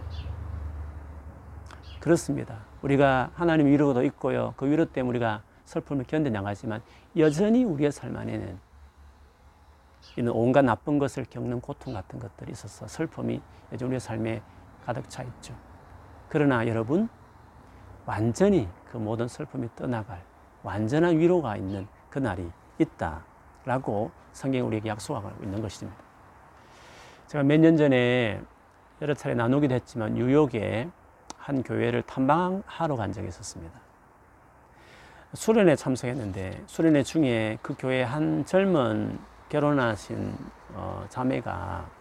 그렇습니다. 2.00 2.60
우리가 2.81 3.31
하나님 3.34 3.67
위로도 3.67 4.03
있고요. 4.03 4.53
그 4.55 4.65
위로 4.67 4.86
때문에 4.86 5.10
우리가 5.10 5.41
슬픔을 5.65 6.05
견뎌나가지만 6.05 6.81
여전히 7.17 7.63
우리의 7.63 7.91
삶 7.91 8.15
안에는 8.15 8.58
이는 10.17 10.31
온갖 10.31 10.63
나쁜 10.63 10.98
것을 10.98 11.25
겪는 11.29 11.62
고통 11.62 11.93
같은 11.93 12.19
것들이 12.19 12.51
있어서 12.51 12.88
슬픔이 12.88 13.41
우리의 13.72 14.00
삶에 14.00 14.41
가득 14.86 15.10
차 15.10 15.24
있죠. 15.24 15.54
그러나 16.30 16.68
여러분, 16.68 17.10
완전히 18.06 18.68
그 18.92 18.98
모든 18.98 19.28
슬픔이 19.28 19.70
떠나갈 19.76 20.24
완전한 20.64 21.18
위로가 21.18 21.58
있는 21.58 21.88
그날이 22.10 22.50
있다라고 22.80 24.12
성경이 24.34 24.62
우리에게 24.66 24.90
약속하고 24.90 25.32
있는 25.44 25.62
것입니다. 25.62 26.00
제가 27.28 27.44
몇 27.44 27.60
년 27.60 27.78
전에 27.78 28.42
여러 29.02 29.14
차례 29.14 29.36
나누기도 29.36 29.76
했지만 29.76 30.14
뉴욕에 30.16 30.90
한 31.38 31.64
교회를 31.64 32.02
탐방하러 32.04 32.96
간 32.96 33.12
적이 33.14 33.28
있었습니다. 33.30 33.80
수련회 35.34 35.76
참석했는데 35.76 36.63
수련회 36.65 37.04
중에 37.04 37.60
그 37.62 37.76
교회 37.78 38.02
한 38.04 38.44
젊은 38.46 39.20
결혼하신 39.50 40.36
어, 40.74 41.06
자매가 41.10 41.86
어, 41.86 41.99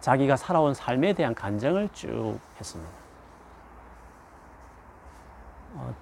자기가 0.00 0.36
살아온 0.36 0.74
삶에 0.74 1.12
대한 1.12 1.34
간증을 1.34 1.90
쭉 1.92 2.38
했습니다. 2.58 2.90
어, 5.74 5.94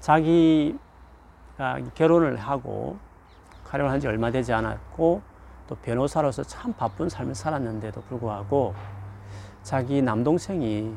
자기가 0.00 0.78
결혼을 1.94 2.36
하고 2.36 2.98
가령한 3.64 4.00
지 4.00 4.06
얼마 4.06 4.30
되지 4.30 4.52
않았고 4.52 5.22
또 5.66 5.74
변호사로서 5.76 6.42
참 6.44 6.72
바쁜 6.72 7.08
삶을 7.08 7.34
살았는데도 7.34 8.02
불구하고 8.02 8.74
자기 9.62 10.00
남동생이 10.02 10.94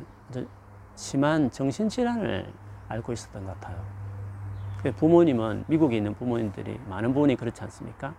심한 0.96 1.50
정신질환을 1.50 2.52
앓고 2.88 3.14
있었던 3.14 3.46
것 3.46 3.60
같아요. 3.60 3.82
부모님은 4.96 5.66
미국에 5.68 5.98
있는 5.98 6.14
부모님들이 6.14 6.80
많은 6.88 7.14
부분이 7.14 7.36
그렇지 7.36 7.62
않습니까? 7.64 8.14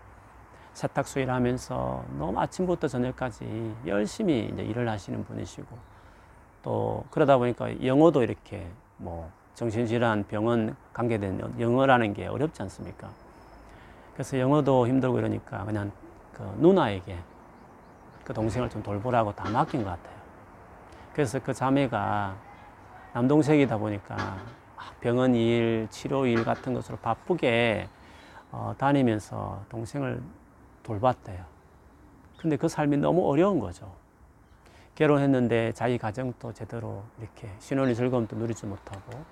세탁소 0.75 1.21
일하면서 1.21 2.05
너무 2.19 2.41
아침부터 2.41 2.89
저녁까지 2.89 3.75
열심히 3.87 4.51
이제 4.53 4.63
일을 4.63 4.89
하시는 4.89 5.25
분이시고 5.25 5.77
또 6.63 7.05
그러다 7.11 7.39
보니까 7.39 7.85
영어도 7.85 8.23
이렇게 8.23 8.67
뭐 8.97 9.31
정신질환 9.55 10.25
병원 10.29 10.77
관계된 10.93 11.59
영어라는 11.59 12.15
게 12.15 12.27
어렵지 12.27 12.63
않습니까? 12.63 13.11
그래서 14.15 14.39
영어도 14.39 14.87
힘들고 14.87 15.19
이러니까 15.19 15.65
그냥 15.65 15.91
그 16.33 16.43
누나에게 16.59 17.19
그 18.25 18.33
동생을 18.33 18.71
좀 18.71 18.83
돌보라고 18.83 19.35
다 19.35 19.49
맡긴 19.51 19.83
것 19.83 19.91
같아요. 19.91 20.15
그래서 21.13 21.39
그 21.41 21.53
자매가 21.53 22.37
남동생이다 23.13 23.77
보니까 23.79 24.17
병원 25.01 25.35
일, 25.35 25.89
치료 25.91 26.27
일 26.27 26.45
같은 26.45 26.75
것으로 26.75 26.97
바쁘게 26.99 27.89
어, 28.53 28.75
다니면서 28.79 29.65
동생을 29.69 30.23
돌봤대요. 30.83 31.45
근데 32.39 32.57
그 32.57 32.69
삶이 32.69 32.97
너무 32.97 33.29
어려운 33.29 33.59
거죠. 33.59 33.93
결혼했는데 34.95 35.73
자기 35.73 35.99
가정도 35.99 36.53
제대로 36.53 37.03
이렇게 37.19 37.51
신혼의 37.59 37.95
즐거움도 37.95 38.37
누리지 38.37 38.67
못하고 38.67 39.25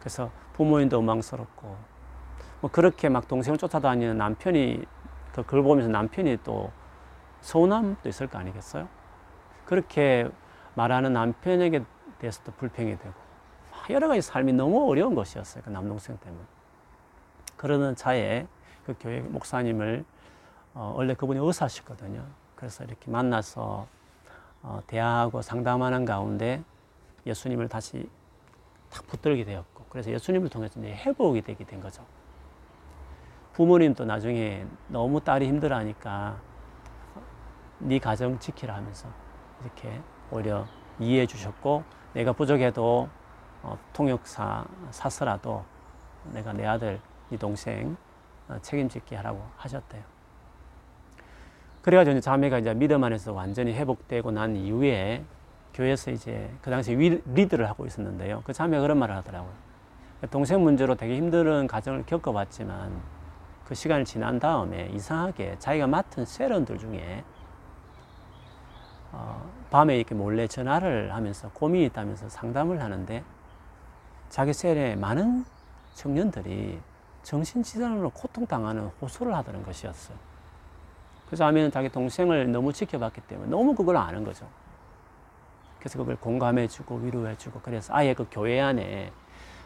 그래서 0.00 0.30
부모님도 0.54 0.96
원망스럽고 0.96 1.76
뭐 2.60 2.70
그렇게 2.70 3.08
막 3.08 3.28
동생을 3.28 3.58
쫓아다니는 3.58 4.16
남편이 4.18 4.84
그걸 5.32 5.62
보면서 5.62 5.88
남편이 5.88 6.38
또 6.44 6.70
서운함도 7.40 8.08
있을 8.08 8.26
거 8.26 8.38
아니겠어요? 8.38 8.88
그렇게 9.64 10.28
말하는 10.74 11.12
남편에게 11.12 11.84
대해서도 12.18 12.52
불평이 12.52 12.98
되고 12.98 13.14
여러 13.90 14.08
가지 14.08 14.22
삶이 14.22 14.52
너무 14.52 14.88
어려운 14.88 15.14
것이었어요. 15.14 15.64
그 15.64 15.70
남동생 15.70 16.16
때문에. 16.18 16.44
그러는 17.56 17.96
차에 17.96 18.46
그 18.84 18.94
교회 18.98 19.20
목사님을 19.20 20.04
어, 20.74 20.94
원래 20.96 21.14
그분이 21.14 21.38
의사시거든요. 21.38 22.24
그래서 22.56 22.84
이렇게 22.84 23.10
만나서 23.10 23.86
어, 24.62 24.80
대화하고 24.86 25.42
상담하는 25.42 26.04
가운데 26.04 26.62
예수님을 27.26 27.68
다시 27.68 28.08
탁 28.90 29.06
붙들게 29.06 29.44
되었고 29.44 29.84
그래서 29.88 30.10
예수님을 30.10 30.48
통해서 30.48 30.78
이제 30.80 30.94
회복이 30.94 31.42
되게 31.42 31.64
된 31.64 31.80
거죠. 31.80 32.04
부모님도 33.52 34.04
나중에 34.04 34.66
너무 34.88 35.20
딸이 35.20 35.46
힘들어하니까 35.46 36.40
네 37.80 37.98
가정 37.98 38.38
지키라 38.38 38.74
하면서 38.74 39.08
이렇게 39.60 40.00
오히려 40.30 40.66
이해해 40.98 41.26
주셨고 41.26 41.82
내가 42.14 42.32
부족해도 42.32 43.08
어, 43.62 43.78
통역사 43.92 44.64
사서라도 44.90 45.64
내가 46.32 46.52
내 46.52 46.64
아들 46.66 47.00
이 47.30 47.36
동생 47.36 47.96
어, 48.48 48.58
책임질게 48.60 49.16
하라고 49.16 49.44
하셨대요. 49.56 50.11
그래가지고 51.82 52.20
자매가 52.20 52.60
이제 52.60 52.74
믿음 52.74 53.02
안에서 53.02 53.32
완전히 53.32 53.72
회복되고 53.74 54.30
난 54.30 54.56
이후에 54.56 55.24
교회에서 55.74 56.10
이제 56.12 56.50
그 56.62 56.70
당시 56.70 56.94
리드를 56.94 57.68
하고 57.68 57.86
있었는데요. 57.86 58.42
그 58.44 58.52
자매가 58.52 58.82
그런 58.82 58.98
말을 58.98 59.16
하더라고요. 59.16 59.52
동생 60.30 60.62
문제로 60.62 60.94
되게 60.94 61.16
힘든 61.16 61.66
가정을 61.66 62.04
겪어봤지만 62.06 62.92
그 63.64 63.74
시간이 63.74 64.04
지난 64.04 64.38
다음에 64.38 64.90
이상하게 64.92 65.56
자기가 65.58 65.88
맡은 65.88 66.24
세런들 66.24 66.78
중에 66.78 67.24
어, 69.10 69.50
밤에 69.70 69.96
이렇게 69.96 70.14
몰래 70.14 70.46
전화를 70.46 71.12
하면서 71.12 71.50
고민이 71.50 71.86
있다면서 71.86 72.28
상담을 72.28 72.80
하는데 72.80 73.24
자기 74.28 74.52
cell에 74.52 74.94
많은 74.96 75.44
청년들이 75.94 76.80
정신질환으로 77.22 78.10
고통당하는 78.10 78.90
호소를 79.00 79.34
한다는 79.34 79.64
것이었어요. 79.64 80.31
그래서 81.32 81.46
아면 81.46 81.70
자기 81.70 81.88
동생을 81.88 82.52
너무 82.52 82.74
지켜봤기 82.74 83.22
때문에 83.22 83.48
너무 83.48 83.74
그걸 83.74 83.96
아는 83.96 84.22
거죠. 84.22 84.46
그래서 85.78 85.98
그걸 85.98 86.14
공감해주고 86.16 86.96
위로해주고 86.96 87.60
그래서 87.62 87.94
아예 87.94 88.12
그 88.12 88.26
교회 88.30 88.60
안에 88.60 89.10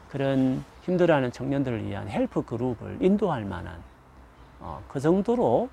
그런 0.09 0.64
힘들어하는 0.83 1.33
청년들을 1.33 1.85
위한 1.85 2.09
help 2.09 2.42
group을 2.42 2.98
인도할 3.00 3.44
만한 3.44 3.83
어, 4.61 4.81
그 4.87 5.00
정도로 5.00 5.68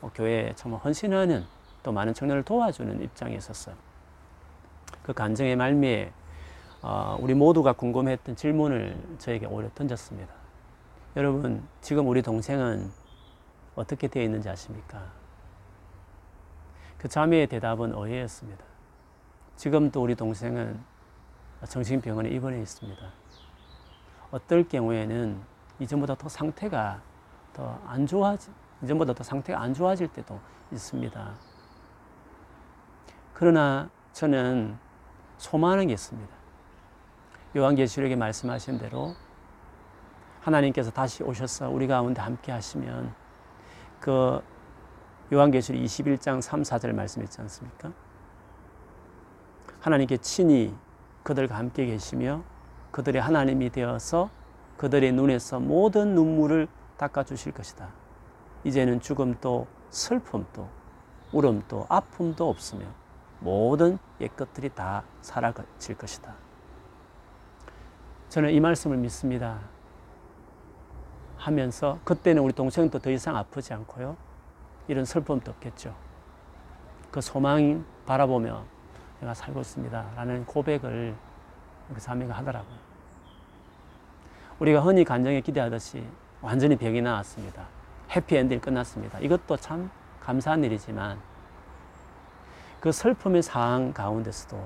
어, 0.00 0.10
교회에 0.14 0.52
정말 0.54 0.80
헌신하는 0.84 1.44
또 1.82 1.90
많은 1.90 2.14
청년을 2.14 2.44
도와주는 2.44 3.02
입장에 3.02 3.34
있었어요. 3.34 3.74
그 5.02 5.12
간증의 5.12 5.56
말미에 5.56 6.12
어, 6.82 7.18
우리 7.18 7.34
모두가 7.34 7.72
궁금했던 7.72 8.36
질문을 8.36 8.96
저에게 9.18 9.46
오히려 9.46 9.68
던졌습니다. 9.74 10.32
여러분, 11.16 11.66
지금 11.80 12.06
우리 12.06 12.22
동생은 12.22 12.92
어떻게 13.74 14.06
되어 14.06 14.22
있는지 14.22 14.48
아십니까? 14.48 15.21
그 17.02 17.08
자매의 17.08 17.48
대답은 17.48 17.96
어예였습니다. 17.96 18.64
지금도 19.56 20.00
우리 20.00 20.14
동생은 20.14 20.80
정신병원에 21.68 22.28
입원해 22.28 22.62
있습니다. 22.62 23.02
어떨 24.30 24.68
경우에는 24.68 25.40
이전보다 25.80 26.14
더 26.14 26.28
상태가 26.28 27.02
더 27.52 27.80
안 27.88 28.06
좋아지, 28.06 28.52
이전보다 28.84 29.14
더 29.14 29.24
상태가 29.24 29.60
안 29.60 29.74
좋아질 29.74 30.12
때도 30.12 30.38
있습니다. 30.70 31.34
그러나 33.34 33.90
저는 34.12 34.78
소망하는 35.38 35.88
게 35.88 35.94
있습니다. 35.94 36.32
요한계시록에 37.56 38.14
말씀하신 38.14 38.78
대로 38.78 39.16
하나님께서 40.40 40.92
다시 40.92 41.24
오셔서 41.24 41.68
우리 41.68 41.88
가운데 41.88 42.20
함께 42.20 42.52
하시면 42.52 43.12
그 43.98 44.40
요한계시록 45.32 45.80
21장 45.80 46.42
3, 46.42 46.62
4절 46.62 46.92
말씀 46.92 47.22
있지 47.22 47.40
않습니까? 47.40 47.90
하나님께 49.80 50.18
친히 50.18 50.74
그들과 51.22 51.56
함께 51.56 51.86
계시며 51.86 52.42
그들의 52.90 53.20
하나님이 53.22 53.70
되어서 53.70 54.30
그들의 54.76 55.12
눈에서 55.12 55.58
모든 55.58 56.14
눈물을 56.14 56.68
닦아 56.98 57.24
주실 57.24 57.52
것이다. 57.52 57.88
이제는 58.64 59.00
죽음도 59.00 59.66
슬픔도 59.90 60.68
울음도 61.32 61.86
아픔도 61.88 62.48
없으며 62.48 62.84
모든 63.40 63.98
옛 64.20 64.36
것들이 64.36 64.68
다 64.68 65.02
사라질 65.20 65.96
것이다. 65.96 66.34
저는 68.28 68.50
이 68.50 68.60
말씀을 68.60 68.98
믿습니다. 68.98 69.60
하면서 71.36 71.98
그때는 72.04 72.42
우리 72.42 72.52
동생도 72.52 72.98
더 73.00 73.10
이상 73.10 73.36
아프지 73.36 73.72
않고요. 73.74 74.16
이런 74.88 75.04
슬픔도 75.04 75.50
없겠죠. 75.52 75.94
그 77.10 77.20
소망 77.20 77.84
바라보며 78.06 78.64
내가 79.20 79.34
살고 79.34 79.60
있습니다. 79.60 80.10
라는 80.16 80.44
고백을 80.46 81.14
우리 81.90 82.00
사미가 82.00 82.34
하더라고요. 82.34 82.76
우리가 84.58 84.80
흔히 84.80 85.04
간정에 85.04 85.40
기대하듯이 85.40 86.04
완전히 86.40 86.76
병이 86.76 87.02
나왔습니다. 87.02 87.66
해피엔딩 88.10 88.60
끝났습니다. 88.60 89.18
이것도 89.20 89.56
참 89.56 89.90
감사한 90.20 90.64
일이지만 90.64 91.18
그 92.80 92.90
슬픔의 92.90 93.42
상황 93.42 93.92
가운데서도 93.92 94.58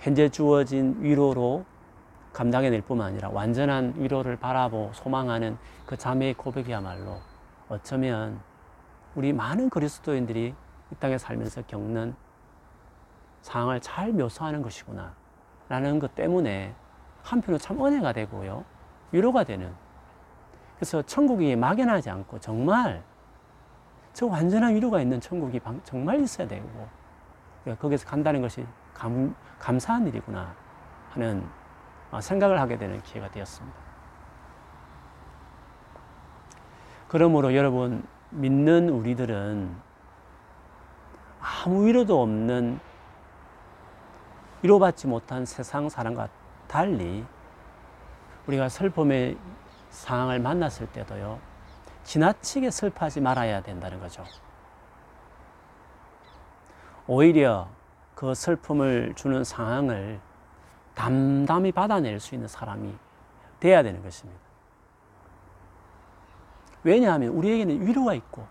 현재 0.00 0.28
주어진 0.28 0.96
위로로 1.00 1.64
감당해낼 2.32 2.82
뿐만 2.82 3.08
아니라 3.08 3.30
완전한 3.30 3.94
위로를 3.96 4.36
바라보 4.36 4.90
소망하는 4.92 5.56
그 5.86 5.96
자매의 5.96 6.34
고백이야말로 6.34 7.20
어쩌면 7.68 8.40
우리 9.14 9.32
많은 9.32 9.70
그리스도인들이 9.70 10.54
이 10.90 10.94
땅에 10.96 11.18
살면서 11.18 11.62
겪는 11.62 12.14
상황을 13.42 13.80
잘 13.80 14.12
묘사하는 14.12 14.62
것이구나 14.62 15.14
라는 15.68 15.98
것 15.98 16.14
때문에 16.14 16.74
한편으로 17.22 17.58
참 17.58 17.84
은혜가 17.84 18.12
되고요 18.12 18.64
위로가 19.12 19.44
되는 19.44 19.72
그래서 20.76 21.02
천국이 21.02 21.56
막연하지 21.56 22.10
않고 22.10 22.38
정말 22.40 23.02
저 24.12 24.26
완전한 24.26 24.74
위로가 24.74 25.00
있는 25.00 25.20
천국이 25.20 25.60
정말 25.84 26.20
있어야 26.20 26.46
되고 26.48 26.88
거기서 27.78 28.06
간다는 28.06 28.40
것이 28.40 28.66
감, 28.94 29.34
감사한 29.58 30.06
일이구나 30.06 30.54
하는 31.10 31.46
어, 32.10 32.20
생각을 32.20 32.60
하게 32.60 32.78
되는 32.78 33.02
기회가 33.02 33.30
되었습니다. 33.30 33.76
그러므로 37.08 37.54
여러분, 37.54 38.06
믿는 38.30 38.88
우리들은 38.88 39.74
아무 41.40 41.86
위로도 41.86 42.20
없는 42.22 42.80
위로받지 44.62 45.06
못한 45.06 45.46
세상 45.46 45.88
사람과 45.88 46.28
달리 46.66 47.24
우리가 48.46 48.68
슬픔의 48.68 49.38
상황을 49.90 50.40
만났을 50.40 50.86
때도요, 50.88 51.38
지나치게 52.04 52.70
슬퍼하지 52.70 53.20
말아야 53.20 53.62
된다는 53.62 54.00
거죠. 54.00 54.24
오히려 57.06 57.68
그 58.14 58.34
슬픔을 58.34 59.14
주는 59.14 59.44
상황을 59.44 60.20
담담히 60.94 61.72
받아낼 61.72 62.20
수 62.20 62.34
있는 62.34 62.48
사람이 62.48 62.94
돼야 63.60 63.82
되는 63.82 64.02
것입니다. 64.02 64.47
왜냐하면 66.84 67.30
우리에게는 67.30 67.86
위로가 67.86 68.14
있고 68.14 68.46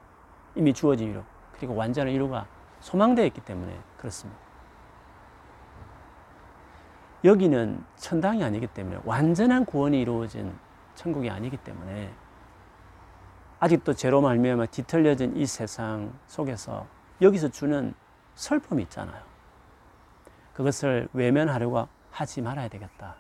이미 0.56 0.74
주어진 0.74 1.10
위로 1.10 1.24
그리고 1.54 1.76
완전한 1.76 2.14
위로가 2.14 2.48
소망되어 2.80 3.26
있기 3.26 3.42
때문에 3.42 3.78
그렇습니다. 3.98 4.40
여기는 7.24 7.84
천당이 7.96 8.44
아니기 8.44 8.68
때문에 8.68 9.00
완전한 9.04 9.66
구원이 9.66 10.00
이루어진 10.00 10.54
천국이 10.96 11.30
아니기 11.30 11.58
때문에 11.58 12.14
아직도 13.60 13.94
죄로 13.94 14.22
말미암아 14.22 14.68
뒤틀려진 14.68 15.36
이 15.36 15.46
세상 15.46 16.14
속에서 16.28 16.86
여기서 17.22 17.50
주는 17.50 17.96
슬픔이 18.36 18.84
있잖아요. 18.84 19.22
그것을 20.54 21.08
외면하려고 21.14 21.88
하지 22.12 22.42
말아야 22.42 22.68
되겠다. 22.68 23.16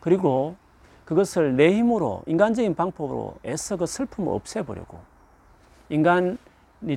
그리고 0.00 0.56
그것을 1.04 1.56
내 1.56 1.74
힘으로 1.74 2.22
인간적인 2.26 2.74
방법으로 2.74 3.34
애써 3.44 3.76
그 3.76 3.86
슬픔을 3.86 4.32
없애보려고 4.32 5.00
인간이 5.88 6.36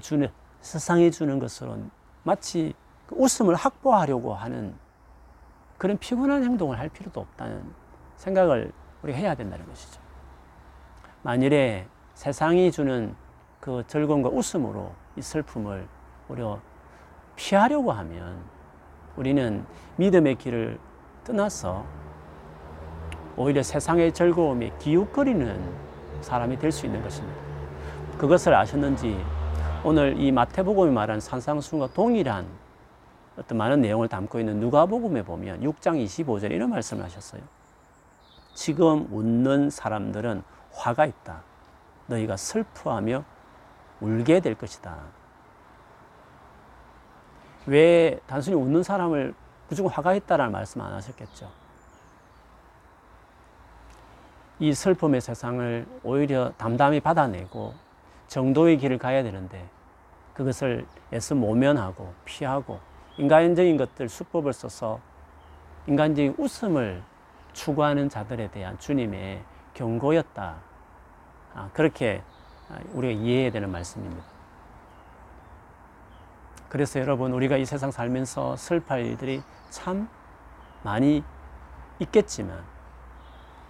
주는 0.02 0.30
세상이 0.62 1.12
주는 1.12 1.40
것으로 1.40 1.78
마치 2.24 2.74
그 3.08 3.16
웃음을 3.16 3.56
확보하려고 3.56 4.34
하는 4.34 4.74
그런 5.78 5.98
피곤한 5.98 6.44
행동을 6.44 6.80
할 6.80 6.90
필요도 6.90 7.20
없다는 7.20 7.64
생각을 8.18 8.72
우리가 9.04 9.18
해야 9.18 9.36
된다는 9.36 9.66
것이죠. 9.68 10.02
만일에 11.22 11.88
세상이 12.14 12.72
주는 12.72 13.16
그 13.60 13.84
즐거움과 13.88 14.30
웃음으로 14.30 14.92
이 15.16 15.22
슬픔을 15.22 15.88
우리가 16.30 16.60
피하려고 17.36 17.92
하면 17.92 18.44
우리는 19.16 19.66
믿음의 19.98 20.36
길을 20.36 20.80
떠나서 21.24 21.86
오히려 23.38 23.62
세상의 23.64 24.14
즐거움에 24.14 24.72
기웃거리는 24.80 25.74
사람이 26.22 26.58
될 26.58 26.72
수 26.72 26.86
있는 26.86 27.02
것입니다. 27.04 27.38
그것을 28.18 28.54
아셨는지 28.56 29.20
오늘 29.84 30.20
이 30.20 30.32
마태복음이 30.32 30.92
말한 30.92 31.20
산상수훈과 31.20 31.94
동일한 31.94 32.48
어떤 33.38 33.58
많은 33.58 33.82
내용을 33.82 34.08
담고 34.08 34.40
있는 34.40 34.60
누가복음에 34.60 35.24
보면 35.24 35.62
6장 35.62 36.04
25절에 36.04 36.52
이런 36.52 36.70
말씀을 36.70 37.04
하셨어요. 37.04 37.42
지금 38.54 39.08
웃는 39.12 39.70
사람들은 39.70 40.42
화가 40.72 41.06
있다. 41.06 41.44
너희가 42.08 42.38
슬퍼하며 42.38 43.24
울게 44.00 44.40
될 44.40 44.56
것이다. 44.56 44.96
왜 47.66 48.20
단순히 48.28 48.56
웃는 48.56 48.84
사람을 48.84 49.34
무조건 49.68 49.92
화가 49.92 50.14
있다라는 50.16 50.52
말씀 50.52 50.82
안 50.82 50.94
하셨겠죠. 50.94 51.65
이 54.60 54.74
슬픔의 54.74 55.22
세상을 55.22 55.86
오히려 56.04 56.52
담담히 56.58 57.02
받아내고 57.02 57.74
정도의 58.28 58.78
길을 58.78 58.98
가야 58.98 59.22
되는데 59.24 59.68
그것을 60.34 60.86
애써 61.14 61.36
모면하고 61.36 62.14
피하고 62.26 62.80
인간적인 63.18 63.78
것들 63.78 64.10
수법을 64.10 64.54
써서 64.54 65.00
인간적인 65.88 66.36
웃음을 66.38 67.04
추구하는 67.54 68.10
자들에 68.10 68.50
대한 68.52 68.78
주님의 68.80 69.42
경고였다. 69.74 70.56
아, 71.54 71.70
그렇게 71.74 72.22
우리가 72.94 73.14
이해해야 73.14 73.52
되는 73.52 73.72
말씀입니다. 73.72 74.24
그래서 76.68 77.00
여러분 77.00 77.32
우리가 77.32 77.58
이 77.58 77.66
세상 77.66 77.92
살면서 77.92 78.58
슬퍼할 78.58 79.06
일들이 79.06 79.42
참 79.70 80.10
많이 80.84 81.24
있겠지만 82.00 82.62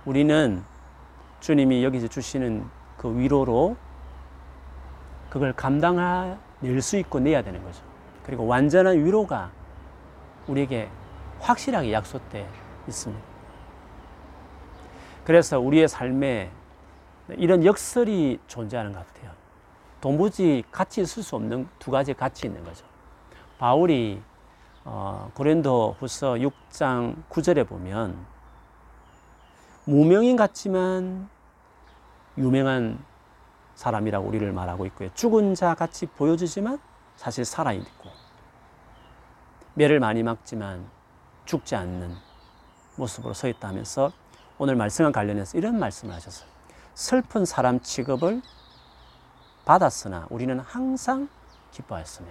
우리는 0.06 0.63
주님이 1.39 1.84
여기서 1.84 2.08
주시는 2.08 2.65
그 2.98 3.17
위로로 3.17 3.76
그걸 5.30 5.54
감당해낼 5.54 6.82
수 6.82 6.98
있고 6.98 7.19
내야 7.19 7.41
되는 7.41 7.63
거죠. 7.63 7.84
그리고 8.24 8.48
완전한 8.48 9.04
위로가 9.04 9.52
우리에게 10.48 10.89
확실하게 11.39 11.93
약속돼 11.93 12.48
있습니다. 12.88 13.24
그래서 15.24 15.60
우리의 15.60 15.88
삶에 15.88 16.52
이런 17.38 17.65
역설이 17.65 18.39
존재하는 18.48 18.93
것 18.93 19.06
같아요. 19.06 19.32
도무지 20.00 20.63
같이 20.71 21.02
있을 21.02 21.24
수 21.24 21.36
없는 21.36 21.67
두 21.80 21.89
가지 21.91 22.13
같이 22.13 22.45
있는 22.48 22.63
거죠. 22.63 22.86
바울이 23.58 24.21
어, 24.84 25.32
고린도 25.34 25.98
후서 26.00 26.34
6장 26.36 27.24
9절에 27.30 27.67
보면 27.67 28.15
무명인 29.86 30.36
같지만 30.36 31.30
유명한 32.38 33.04
사람이라고 33.76 34.28
우리를 34.28 34.52
말하고 34.52 34.86
있고요. 34.88 35.13
죽은 35.13 35.54
자 35.54 35.76
같이 35.76 36.06
보여주지만 36.08 36.80
사실 37.15 37.45
살아있고 37.45 38.10
매를 39.76 40.00
많이 40.00 40.24
맞지만 40.24 40.86
죽지 41.45 41.76
않는 41.76 42.15
모습으로 42.95 43.34
서 43.34 43.48
있다 43.48 43.67
하면서 43.67 44.12
오늘 44.58 44.76
말씀과 44.76 45.12
관련해서 45.12 45.58
이런 45.58 45.78
말씀을 45.80 46.13
하셨어요. 46.15 46.50
슬픈 46.93 47.45
사람 47.45 47.80
취급을 47.82 48.41
받았으나 49.65 50.28
우리는 50.30 50.58
항상 50.60 51.28
기뻐했으며 51.71 52.28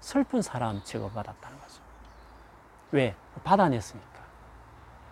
슬픈 0.00 0.42
사람 0.42 0.82
취급을 0.82 1.12
받았다는 1.12 1.60
거죠. 1.60 1.80
왜? 2.90 3.14
받아냈으니까. 3.44 4.07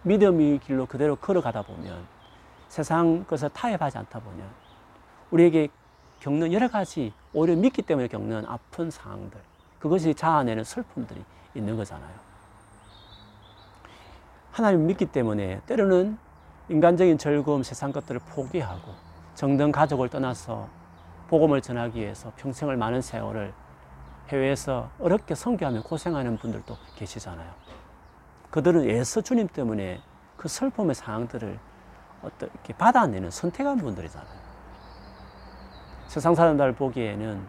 믿음의 0.07 0.61
길로 0.61 0.87
그대로 0.87 1.17
걸어가다 1.17 1.63
보면 1.63 2.07
세상 2.69 3.25
것을 3.25 3.49
타협하지 3.49 3.99
않다 3.99 4.21
보면 4.21 4.47
우리에게 5.33 5.69
겪는 6.21 6.53
여러 6.53 6.69
가지 6.69 7.13
오히려 7.33 7.57
믿기 7.57 7.83
때문에 7.83 8.07
겪는 8.07 8.47
아픈 8.47 8.89
상황들 8.89 9.41
그것이 9.81 10.15
자아내는 10.15 10.63
슬픔들이 10.63 11.25
있는 11.55 11.77
거잖아요. 11.77 12.15
하나님 14.53 14.87
믿기 14.87 15.07
때문에 15.07 15.61
때로는 15.67 16.17
인간적인 16.69 17.19
즐거움, 17.19 17.65
세상 17.65 17.93
것들을 17.93 18.21
포기하고 18.21 18.93
정든 19.35 19.73
가족을 19.73 20.09
떠나서 20.09 20.69
복음을 21.29 21.61
전하기 21.61 22.01
위해서 22.01 22.33
평생을 22.37 22.77
많은 22.77 23.03
세월을 23.03 23.53
해외에서 24.29 24.89
어렵게 25.01 25.35
선교하며 25.35 25.83
고생하는 25.83 26.37
분들도 26.39 26.77
계시잖아요. 26.95 27.66
그들은 28.57 28.87
예수 28.87 29.21
주님 29.21 29.49
때문에 29.49 30.01
그 30.39 30.49
슬픔의 30.49 30.95
상황들을 30.95 31.59
어떻게 32.23 32.73
받아내는 32.73 33.31
선택한 33.31 33.77
분들이잖아요. 33.77 34.41
세상 36.07 36.35
사람들 36.35 36.73
보기에는 36.73 37.47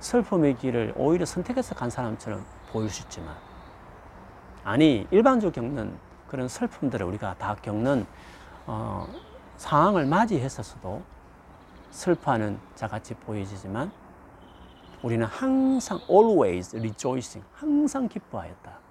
슬픔의 0.00 0.56
길을 0.56 0.94
오히려 0.96 1.24
선택해서 1.24 1.76
간 1.76 1.88
사람처럼 1.88 2.44
보일 2.72 2.90
수 2.90 3.02
있지만 3.02 3.36
아니 4.64 5.06
일반적으로 5.12 5.52
겪는 5.52 5.96
그런 6.26 6.48
슬픔들을 6.48 7.06
우리가 7.06 7.36
다 7.38 7.54
겪는 7.62 8.04
어, 8.66 9.06
상황을 9.56 10.04
맞이했었어도 10.06 11.00
슬퍼하는 11.92 12.58
자같이 12.74 13.14
보이지만 13.14 13.92
우리는 15.00 15.24
항상 15.26 16.00
always 16.10 16.76
rejoicing 16.76 17.46
항상 17.52 18.08
기뻐하였다. 18.08 18.89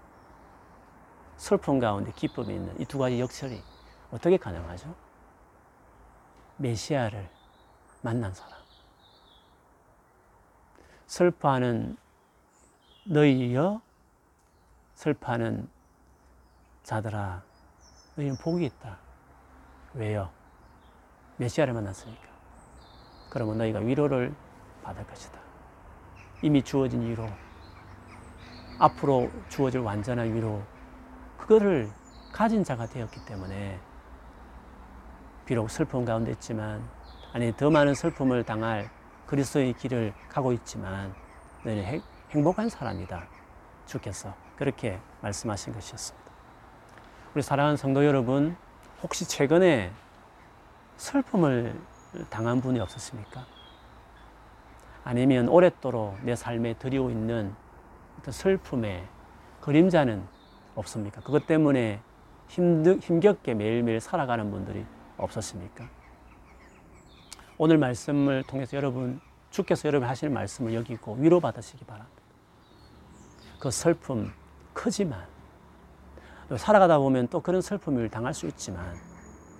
슬픔 1.40 1.80
가운데 1.80 2.12
기쁨이 2.16 2.54
있는 2.54 2.80
이 2.80 2.86
두 2.86 2.98
가지 3.00 3.20
역설이 3.20 3.64
어떻게 4.12 4.36
가능하죠? 4.38 4.94
메시아를 6.58 7.30
만난 8.02 8.34
사람. 8.34 8.60
슬퍼하는 11.08 11.98
너희여 13.06 13.82
슬퍼하는 14.96 15.70
자들아 16.84 17.42
너희는 18.16 18.38
복이 18.38 18.66
있다. 18.66 18.98
왜요? 19.94 20.30
메시아를 21.38 21.74
만났으니까. 21.74 22.28
그러면 23.30 23.58
너희가 23.60 23.80
위로를 23.80 24.36
받을 24.84 25.08
것이다. 25.08 25.40
이미 26.42 26.62
주어진 26.62 27.02
위로, 27.02 27.28
앞으로 28.78 29.32
주어질 29.48 29.80
완전한 29.82 30.34
위로, 30.34 30.62
그거를 31.50 31.90
가진 32.32 32.64
자가 32.64 32.86
되었기 32.86 33.26
때문에 33.26 33.80
비록 35.48 35.72
슬픔 35.72 36.06
가운데 36.06 36.30
있지만 36.34 36.88
아니 37.34 37.58
더 37.58 37.72
많은 37.72 37.96
슬픔을 37.96 38.44
당할 38.44 38.92
그리스도의 39.26 39.74
길을 39.74 40.14
가고 40.30 40.54
있지만 40.54 41.12
너는 41.66 42.04
행복한 42.30 42.70
사람이다. 42.70 43.28
주께서 43.88 44.36
그렇게 44.58 45.00
말씀하신 45.22 45.74
것이었습니다. 45.74 46.32
우리 47.34 47.42
사랑하는 47.42 47.78
성도 47.78 48.06
여러분, 48.06 48.56
혹시 49.02 49.28
최근에 49.28 49.92
슬픔을 50.98 51.82
당한 52.30 52.62
분이 52.62 52.80
없었습니까? 52.80 53.44
아니면 55.04 55.48
오랫도록 55.48 56.20
내 56.22 56.36
삶에 56.36 56.76
들이고 56.76 57.10
있는 57.10 57.56
슬픔의 58.30 59.08
그림자는 59.62 60.39
없습니까? 60.80 61.22
그것 61.22 61.46
때문에 61.48 62.02
힘들, 62.48 63.00
힘겹게 63.00 63.54
매일매일 63.54 64.00
살아가는 64.00 64.50
분들이 64.50 64.86
없었습니까? 65.18 65.88
오늘 67.58 67.78
말씀을 67.78 68.44
통해서 68.44 68.78
여러분, 68.78 69.20
주께서 69.52 69.88
여러분 69.88 70.08
하시는 70.08 70.34
말씀을 70.34 70.74
여기고 70.74 71.16
위로받으시기 71.16 71.86
바랍니다. 71.86 72.22
그 73.60 73.70
슬픔 73.72 74.32
크지만, 74.74 75.26
살아가다 76.56 76.98
보면 76.98 77.28
또 77.28 77.42
그런 77.42 77.62
슬픔을 77.62 78.10
당할 78.10 78.34
수 78.34 78.48
있지만, 78.48 78.96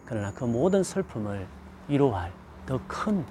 그러나 0.06 0.34
그 0.34 0.46
모든 0.46 0.84
슬픔을 0.84 1.48
위로할 1.88 2.32
더 2.66 2.80
큰 2.88 3.26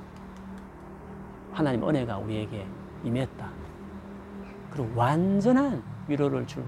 하나님 1.52 1.88
은혜가 1.88 2.18
우리에게 2.18 2.66
임했다. 3.02 3.50
그리고 4.70 4.90
완전한 4.94 5.82
위로를 6.06 6.46
줄 6.46 6.64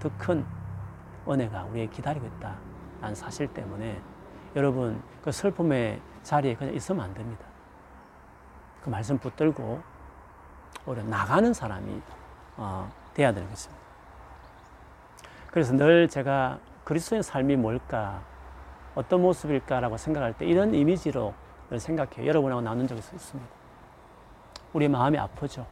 더 0.00 0.10
큰 0.18 0.44
은혜가 1.28 1.64
우리에게 1.64 1.92
기다리고 1.92 2.26
있다. 2.26 2.56
라는 3.00 3.14
사실 3.14 3.46
때문에 3.48 4.00
여러분 4.56 5.02
그 5.22 5.30
슬픔의 5.30 6.00
자리에 6.22 6.54
그냥 6.54 6.74
있으면 6.74 7.04
안 7.04 7.14
됩니다. 7.14 7.44
그 8.82 8.88
말씀 8.90 9.18
붙들고 9.18 9.80
오히려 10.86 11.02
나가는 11.02 11.52
사람이 11.52 12.00
어, 12.56 12.90
돼야 13.14 13.32
되는 13.32 13.48
것입니다. 13.48 13.82
그래서 15.50 15.74
늘 15.74 16.08
제가 16.08 16.58
그리스도의 16.84 17.22
삶이 17.22 17.56
뭘까, 17.56 18.22
어떤 18.94 19.20
모습일까라고 19.22 19.96
생각할 19.96 20.32
때 20.32 20.46
이런 20.46 20.74
이미지로 20.74 21.34
늘 21.70 21.78
생각해요. 21.78 22.26
여러분하고 22.26 22.62
나눈 22.62 22.86
적이 22.86 23.00
있습니다. 23.00 23.50
우리 24.72 24.88
마음이 24.88 25.18
아프죠. 25.18 25.66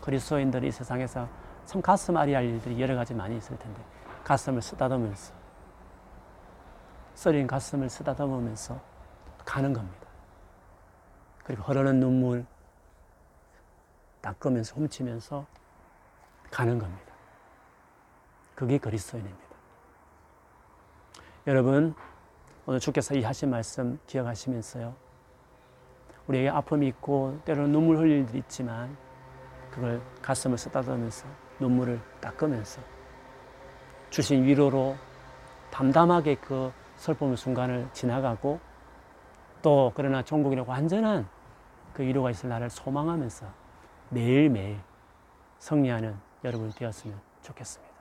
그리스도인들이 0.00 0.68
이 0.68 0.70
세상에서 0.70 1.26
참 1.68 1.82
가슴 1.82 2.16
아리할 2.16 2.46
일들이 2.46 2.80
여러 2.80 2.96
가지 2.96 3.12
많이 3.12 3.36
있을 3.36 3.58
텐데 3.58 3.84
가슴을 4.24 4.62
쓰다듬으면서 4.62 5.34
썰린 7.14 7.46
가슴을 7.46 7.90
쓰다듬으면서 7.90 8.80
가는 9.44 9.74
겁니다. 9.74 10.08
그리고 11.44 11.64
흐르는 11.64 12.00
눈물 12.00 12.46
닦으면서 14.22 14.76
훔치면서 14.76 15.44
가는 16.50 16.78
겁니다. 16.78 17.12
그게 18.54 18.78
그리스도인입니다. 18.78 19.44
여러분, 21.46 21.94
오늘 22.64 22.80
주께서 22.80 23.14
이 23.14 23.22
하신 23.22 23.50
말씀 23.50 23.98
기억하시면서요. 24.06 24.96
우리에게 26.28 26.48
아픔이 26.48 26.88
있고 26.88 27.38
때로는 27.44 27.72
눈물 27.72 27.98
흘릴 27.98 28.20
일도 28.20 28.38
있지만 28.38 28.96
그걸 29.70 30.00
가슴을 30.22 30.56
쓰다듬으면서 30.56 31.47
눈물을 31.60 32.00
닦으면서 32.20 32.80
주신 34.10 34.44
위로로 34.44 34.96
담담하게 35.70 36.36
그 36.36 36.72
슬픔의 36.96 37.36
순간을 37.36 37.88
지나가고 37.92 38.60
또 39.62 39.92
그러나 39.94 40.22
종국이라고 40.22 40.70
완전한 40.70 41.28
그 41.92 42.02
위로가 42.02 42.30
있을 42.30 42.48
날을 42.48 42.70
소망하면서 42.70 43.46
매일매일 44.10 44.78
성리하는 45.58 46.16
여러분이 46.44 46.72
되었으면 46.72 47.18
좋겠습니다. 47.42 47.94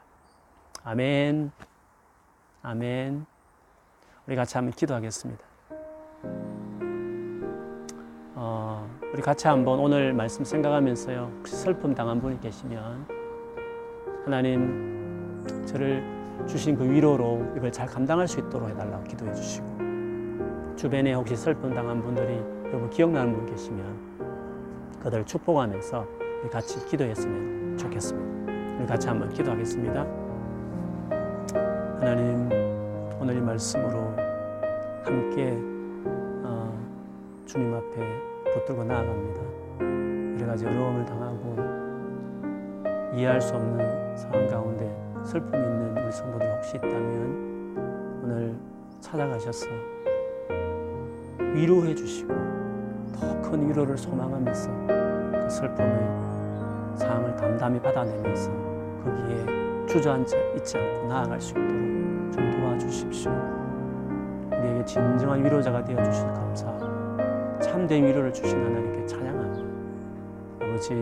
아멘. 0.84 1.52
아멘. 2.62 3.26
우리 4.28 4.36
같이 4.36 4.58
한번 4.58 4.74
기도하겠습니다. 4.74 5.44
어, 8.36 8.88
우리 9.14 9.22
같이 9.22 9.48
한번 9.48 9.80
오늘 9.80 10.14
말씀 10.14 10.44
생각하면서요. 10.46 11.32
혹시 11.40 11.56
슬픔 11.56 11.96
당한 11.96 12.22
분이 12.22 12.40
계시면 12.40 13.17
하나님 14.28 15.42
저를 15.66 16.04
주신 16.46 16.76
그 16.76 16.84
위로로 16.84 17.46
이걸 17.56 17.72
잘 17.72 17.88
감당할 17.88 18.28
수 18.28 18.42
있도록 18.42 18.70
해달라고 18.70 19.06
기도해 19.06 19.34
주시고 19.34 19.66
주변에 20.76 21.14
혹시 21.14 21.34
슬픔 21.38 21.74
당한 21.74 22.02
분들이 22.02 22.38
여러분 22.66 22.90
기억나는 22.90 23.32
분 23.34 23.46
계시면 23.46 23.86
그들 25.02 25.24
축복하면서 25.24 26.06
우리 26.44 26.50
같이 26.50 26.86
기도했으면 26.88 27.78
좋겠습니다. 27.78 28.52
우리 28.78 28.86
같이 28.86 29.08
한번 29.08 29.30
기도하겠습니다. 29.30 30.06
하나님 32.02 32.50
오늘 33.22 33.38
이 33.38 33.40
말씀으로 33.40 34.14
함께 35.06 35.58
어, 36.44 36.78
주님 37.46 37.74
앞에 37.74 38.52
붙들고 38.54 38.84
나아갑니다. 38.84 39.42
여러 40.42 40.52
가지 40.52 40.66
어려움을 40.66 41.06
당하고 41.06 41.56
이해할 43.16 43.40
수 43.42 43.56
없는 43.56 43.97
상황 44.18 44.48
가운데 44.48 44.94
슬픔이 45.24 45.58
있는 45.58 45.98
우리 46.04 46.12
성도들 46.12 46.56
혹시 46.56 46.78
있다면 46.78 48.22
오늘 48.24 48.56
찾아가셔서 49.00 49.68
위로해 51.54 51.94
주시고 51.96 52.34
더 53.14 53.42
큰 53.42 53.70
위로를 53.70 53.98
소망하면서 53.98 54.70
그 54.88 55.50
슬픔의 55.50 56.98
상황을 56.98 57.36
담담히 57.36 57.80
받아내면서 57.80 58.52
거기에 59.04 59.86
주저앉아 59.88 60.36
있지 60.58 60.78
않고 60.78 61.08
나아갈 61.08 61.40
수 61.40 61.52
있도록 61.52 62.32
좀 62.34 62.52
도와주십시오. 62.52 63.32
우리에게 64.52 64.84
진정한 64.86 65.46
위로자가 65.46 65.84
되어 65.84 66.04
주셔서 66.04 66.34
감사하고 66.34 67.60
참된 67.62 68.04
위로를 68.06 68.34
주신 68.34 68.58
하나님께 68.58 69.06
찬양합니다. 69.06 70.66
아버지 70.66 70.94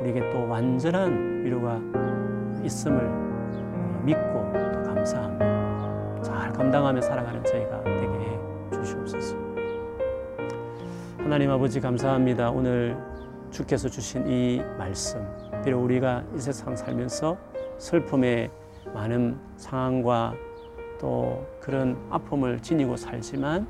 우리에게 0.00 0.30
또 0.30 0.46
완전한 0.48 1.42
위로가 1.44 1.80
있음을 2.64 4.04
믿고 4.04 4.52
또 4.52 4.82
감사합니다. 4.82 6.22
잘 6.22 6.52
감당하며 6.52 7.00
살아가는 7.00 7.44
저희가 7.44 7.82
되게 7.84 8.06
해 8.06 8.38
주시옵소서. 8.72 9.36
하나님 11.18 11.50
아버지 11.50 11.80
감사합니다. 11.80 12.50
오늘 12.50 12.96
주께서 13.50 13.88
주신 13.88 14.26
이 14.26 14.62
말씀, 14.78 15.24
비록 15.64 15.82
우리가 15.82 16.24
이 16.34 16.38
세상 16.38 16.74
살면서 16.76 17.36
슬픔의 17.78 18.50
많은 18.94 19.38
상황과 19.56 20.34
또 21.00 21.46
그런 21.60 21.96
아픔을 22.10 22.60
지니고 22.60 22.96
살지만 22.96 23.66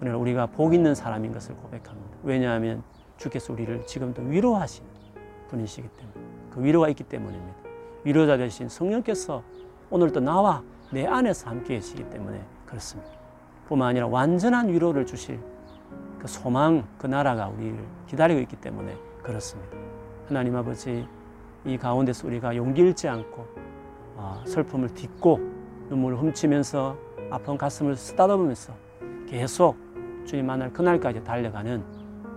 오늘 0.00 0.14
우리가 0.14 0.46
복 0.46 0.74
있는 0.74 0.94
사람인 0.94 1.32
것을 1.32 1.54
고백합니다. 1.56 2.18
왜냐하면 2.22 2.82
주께서 3.16 3.52
우리를 3.52 3.86
지금도 3.86 4.22
위로하시는 4.22 4.88
분이시기 5.48 5.88
때문에 5.88 6.30
그 6.50 6.62
위로가 6.62 6.88
있기 6.88 7.04
때문입니다. 7.04 7.61
위로자 8.04 8.36
되신 8.36 8.68
성령께서 8.68 9.42
오늘도 9.90 10.20
나와 10.20 10.62
내 10.90 11.06
안에서 11.06 11.50
함께 11.50 11.74
계시기 11.74 12.08
때문에 12.10 12.44
그렇습니다. 12.66 13.10
뿐만 13.68 13.88
아니라 13.88 14.06
완전한 14.06 14.68
위로를 14.68 15.06
주실 15.06 15.40
그 16.18 16.28
소망, 16.28 16.86
그 16.98 17.06
나라가 17.06 17.48
우리를 17.48 17.78
기다리고 18.06 18.40
있기 18.40 18.56
때문에 18.56 18.96
그렇습니다. 19.22 19.76
하나님 20.28 20.56
아버지, 20.56 21.06
이 21.64 21.78
가운데서 21.78 22.26
우리가 22.26 22.56
용기 22.56 22.82
잃지 22.82 23.08
않고 23.08 23.46
어, 24.16 24.42
슬픔을 24.46 24.94
딛고 24.94 25.40
눈물을 25.88 26.18
훔치면서 26.18 26.96
아픈 27.30 27.56
가슴을 27.56 27.96
쓰다듬으면서 27.96 28.72
계속 29.26 29.76
주님 30.24 30.46
만날 30.46 30.72
그날까지 30.72 31.24
달려가는 31.24 31.82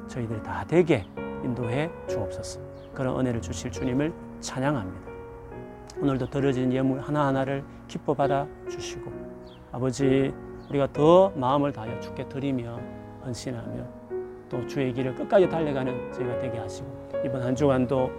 저희들이 0.08 0.42
다 0.44 0.64
되게 0.68 1.06
인도해 1.44 1.92
주옵소서. 2.08 2.60
그런 2.94 3.20
은혜를 3.20 3.42
주실 3.42 3.72
주님을 3.72 4.14
찬양합니다. 4.40 5.15
오늘도 6.02 6.30
들어진 6.30 6.72
예물 6.74 7.00
하나하나를 7.00 7.64
기뻐 7.88 8.14
받아 8.14 8.48
주시고 8.70 9.12
아버지 9.72 10.34
우리가 10.70 10.92
더 10.92 11.30
마음을 11.36 11.72
다하여 11.72 12.00
주께 12.00 12.28
드리며 12.28 12.80
헌신하며 13.24 13.84
또 14.50 14.66
주의 14.68 14.94
길을 14.94 15.16
끝까지 15.16 15.48
달려가는 15.50 16.12
저희가 16.14 16.40
되게 16.40 16.58
하시고 16.58 16.88
이번 17.26 17.42
한 17.42 17.56
주간도 17.56 18.12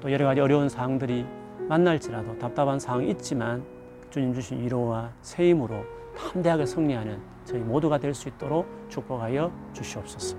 또 0.00 0.12
여러 0.12 0.26
가지 0.26 0.40
어려운 0.40 0.68
상황들이 0.68 1.24
만날지라도 1.68 2.38
답답한 2.38 2.78
상황이 2.78 3.10
있지만 3.10 3.64
주님 4.10 4.34
주신 4.34 4.60
위로와 4.60 5.10
새 5.22 5.48
힘으로 5.50 5.84
담대하게 6.16 6.66
승리하는 6.66 7.20
저희 7.44 7.60
모두가 7.60 7.98
될 7.98 8.14
수 8.14 8.28
있도록 8.28 8.66
축복하여 8.88 9.50
주시옵소서. 9.72 10.36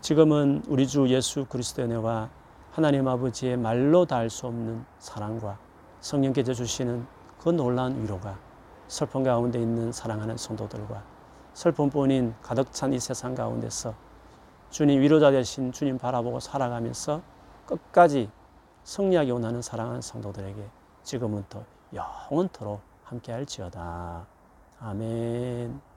지금은 0.00 0.62
우리 0.68 0.86
주 0.86 1.08
예수 1.08 1.44
그리스도의 1.46 1.88
은혜와 1.88 2.30
하나님 2.76 3.08
아버지의 3.08 3.56
말로 3.56 4.04
닿을 4.04 4.28
수 4.28 4.46
없는 4.46 4.84
사랑과 4.98 5.58
성령께서 6.00 6.52
주시는 6.52 7.06
그 7.40 7.48
놀라운 7.48 8.02
위로가 8.02 8.38
슬픔 8.86 9.22
가운데 9.22 9.58
있는 9.58 9.92
사랑하는 9.92 10.36
성도들과 10.36 11.02
슬픔뿐인 11.54 12.34
가득 12.42 12.70
찬 12.72 12.92
이 12.92 13.00
세상 13.00 13.34
가운데서 13.34 13.94
주님 14.68 15.00
위로자 15.00 15.30
되신 15.30 15.72
주님 15.72 15.96
바라보고 15.96 16.38
살아가면서 16.38 17.22
끝까지 17.64 18.30
승리하기 18.84 19.30
원하는 19.30 19.62
사랑하는 19.62 20.02
성도들에게 20.02 20.62
지금부터 21.02 21.64
영원토록 21.94 22.82
함께할지어다. 23.04 24.26
아멘. 24.80 25.95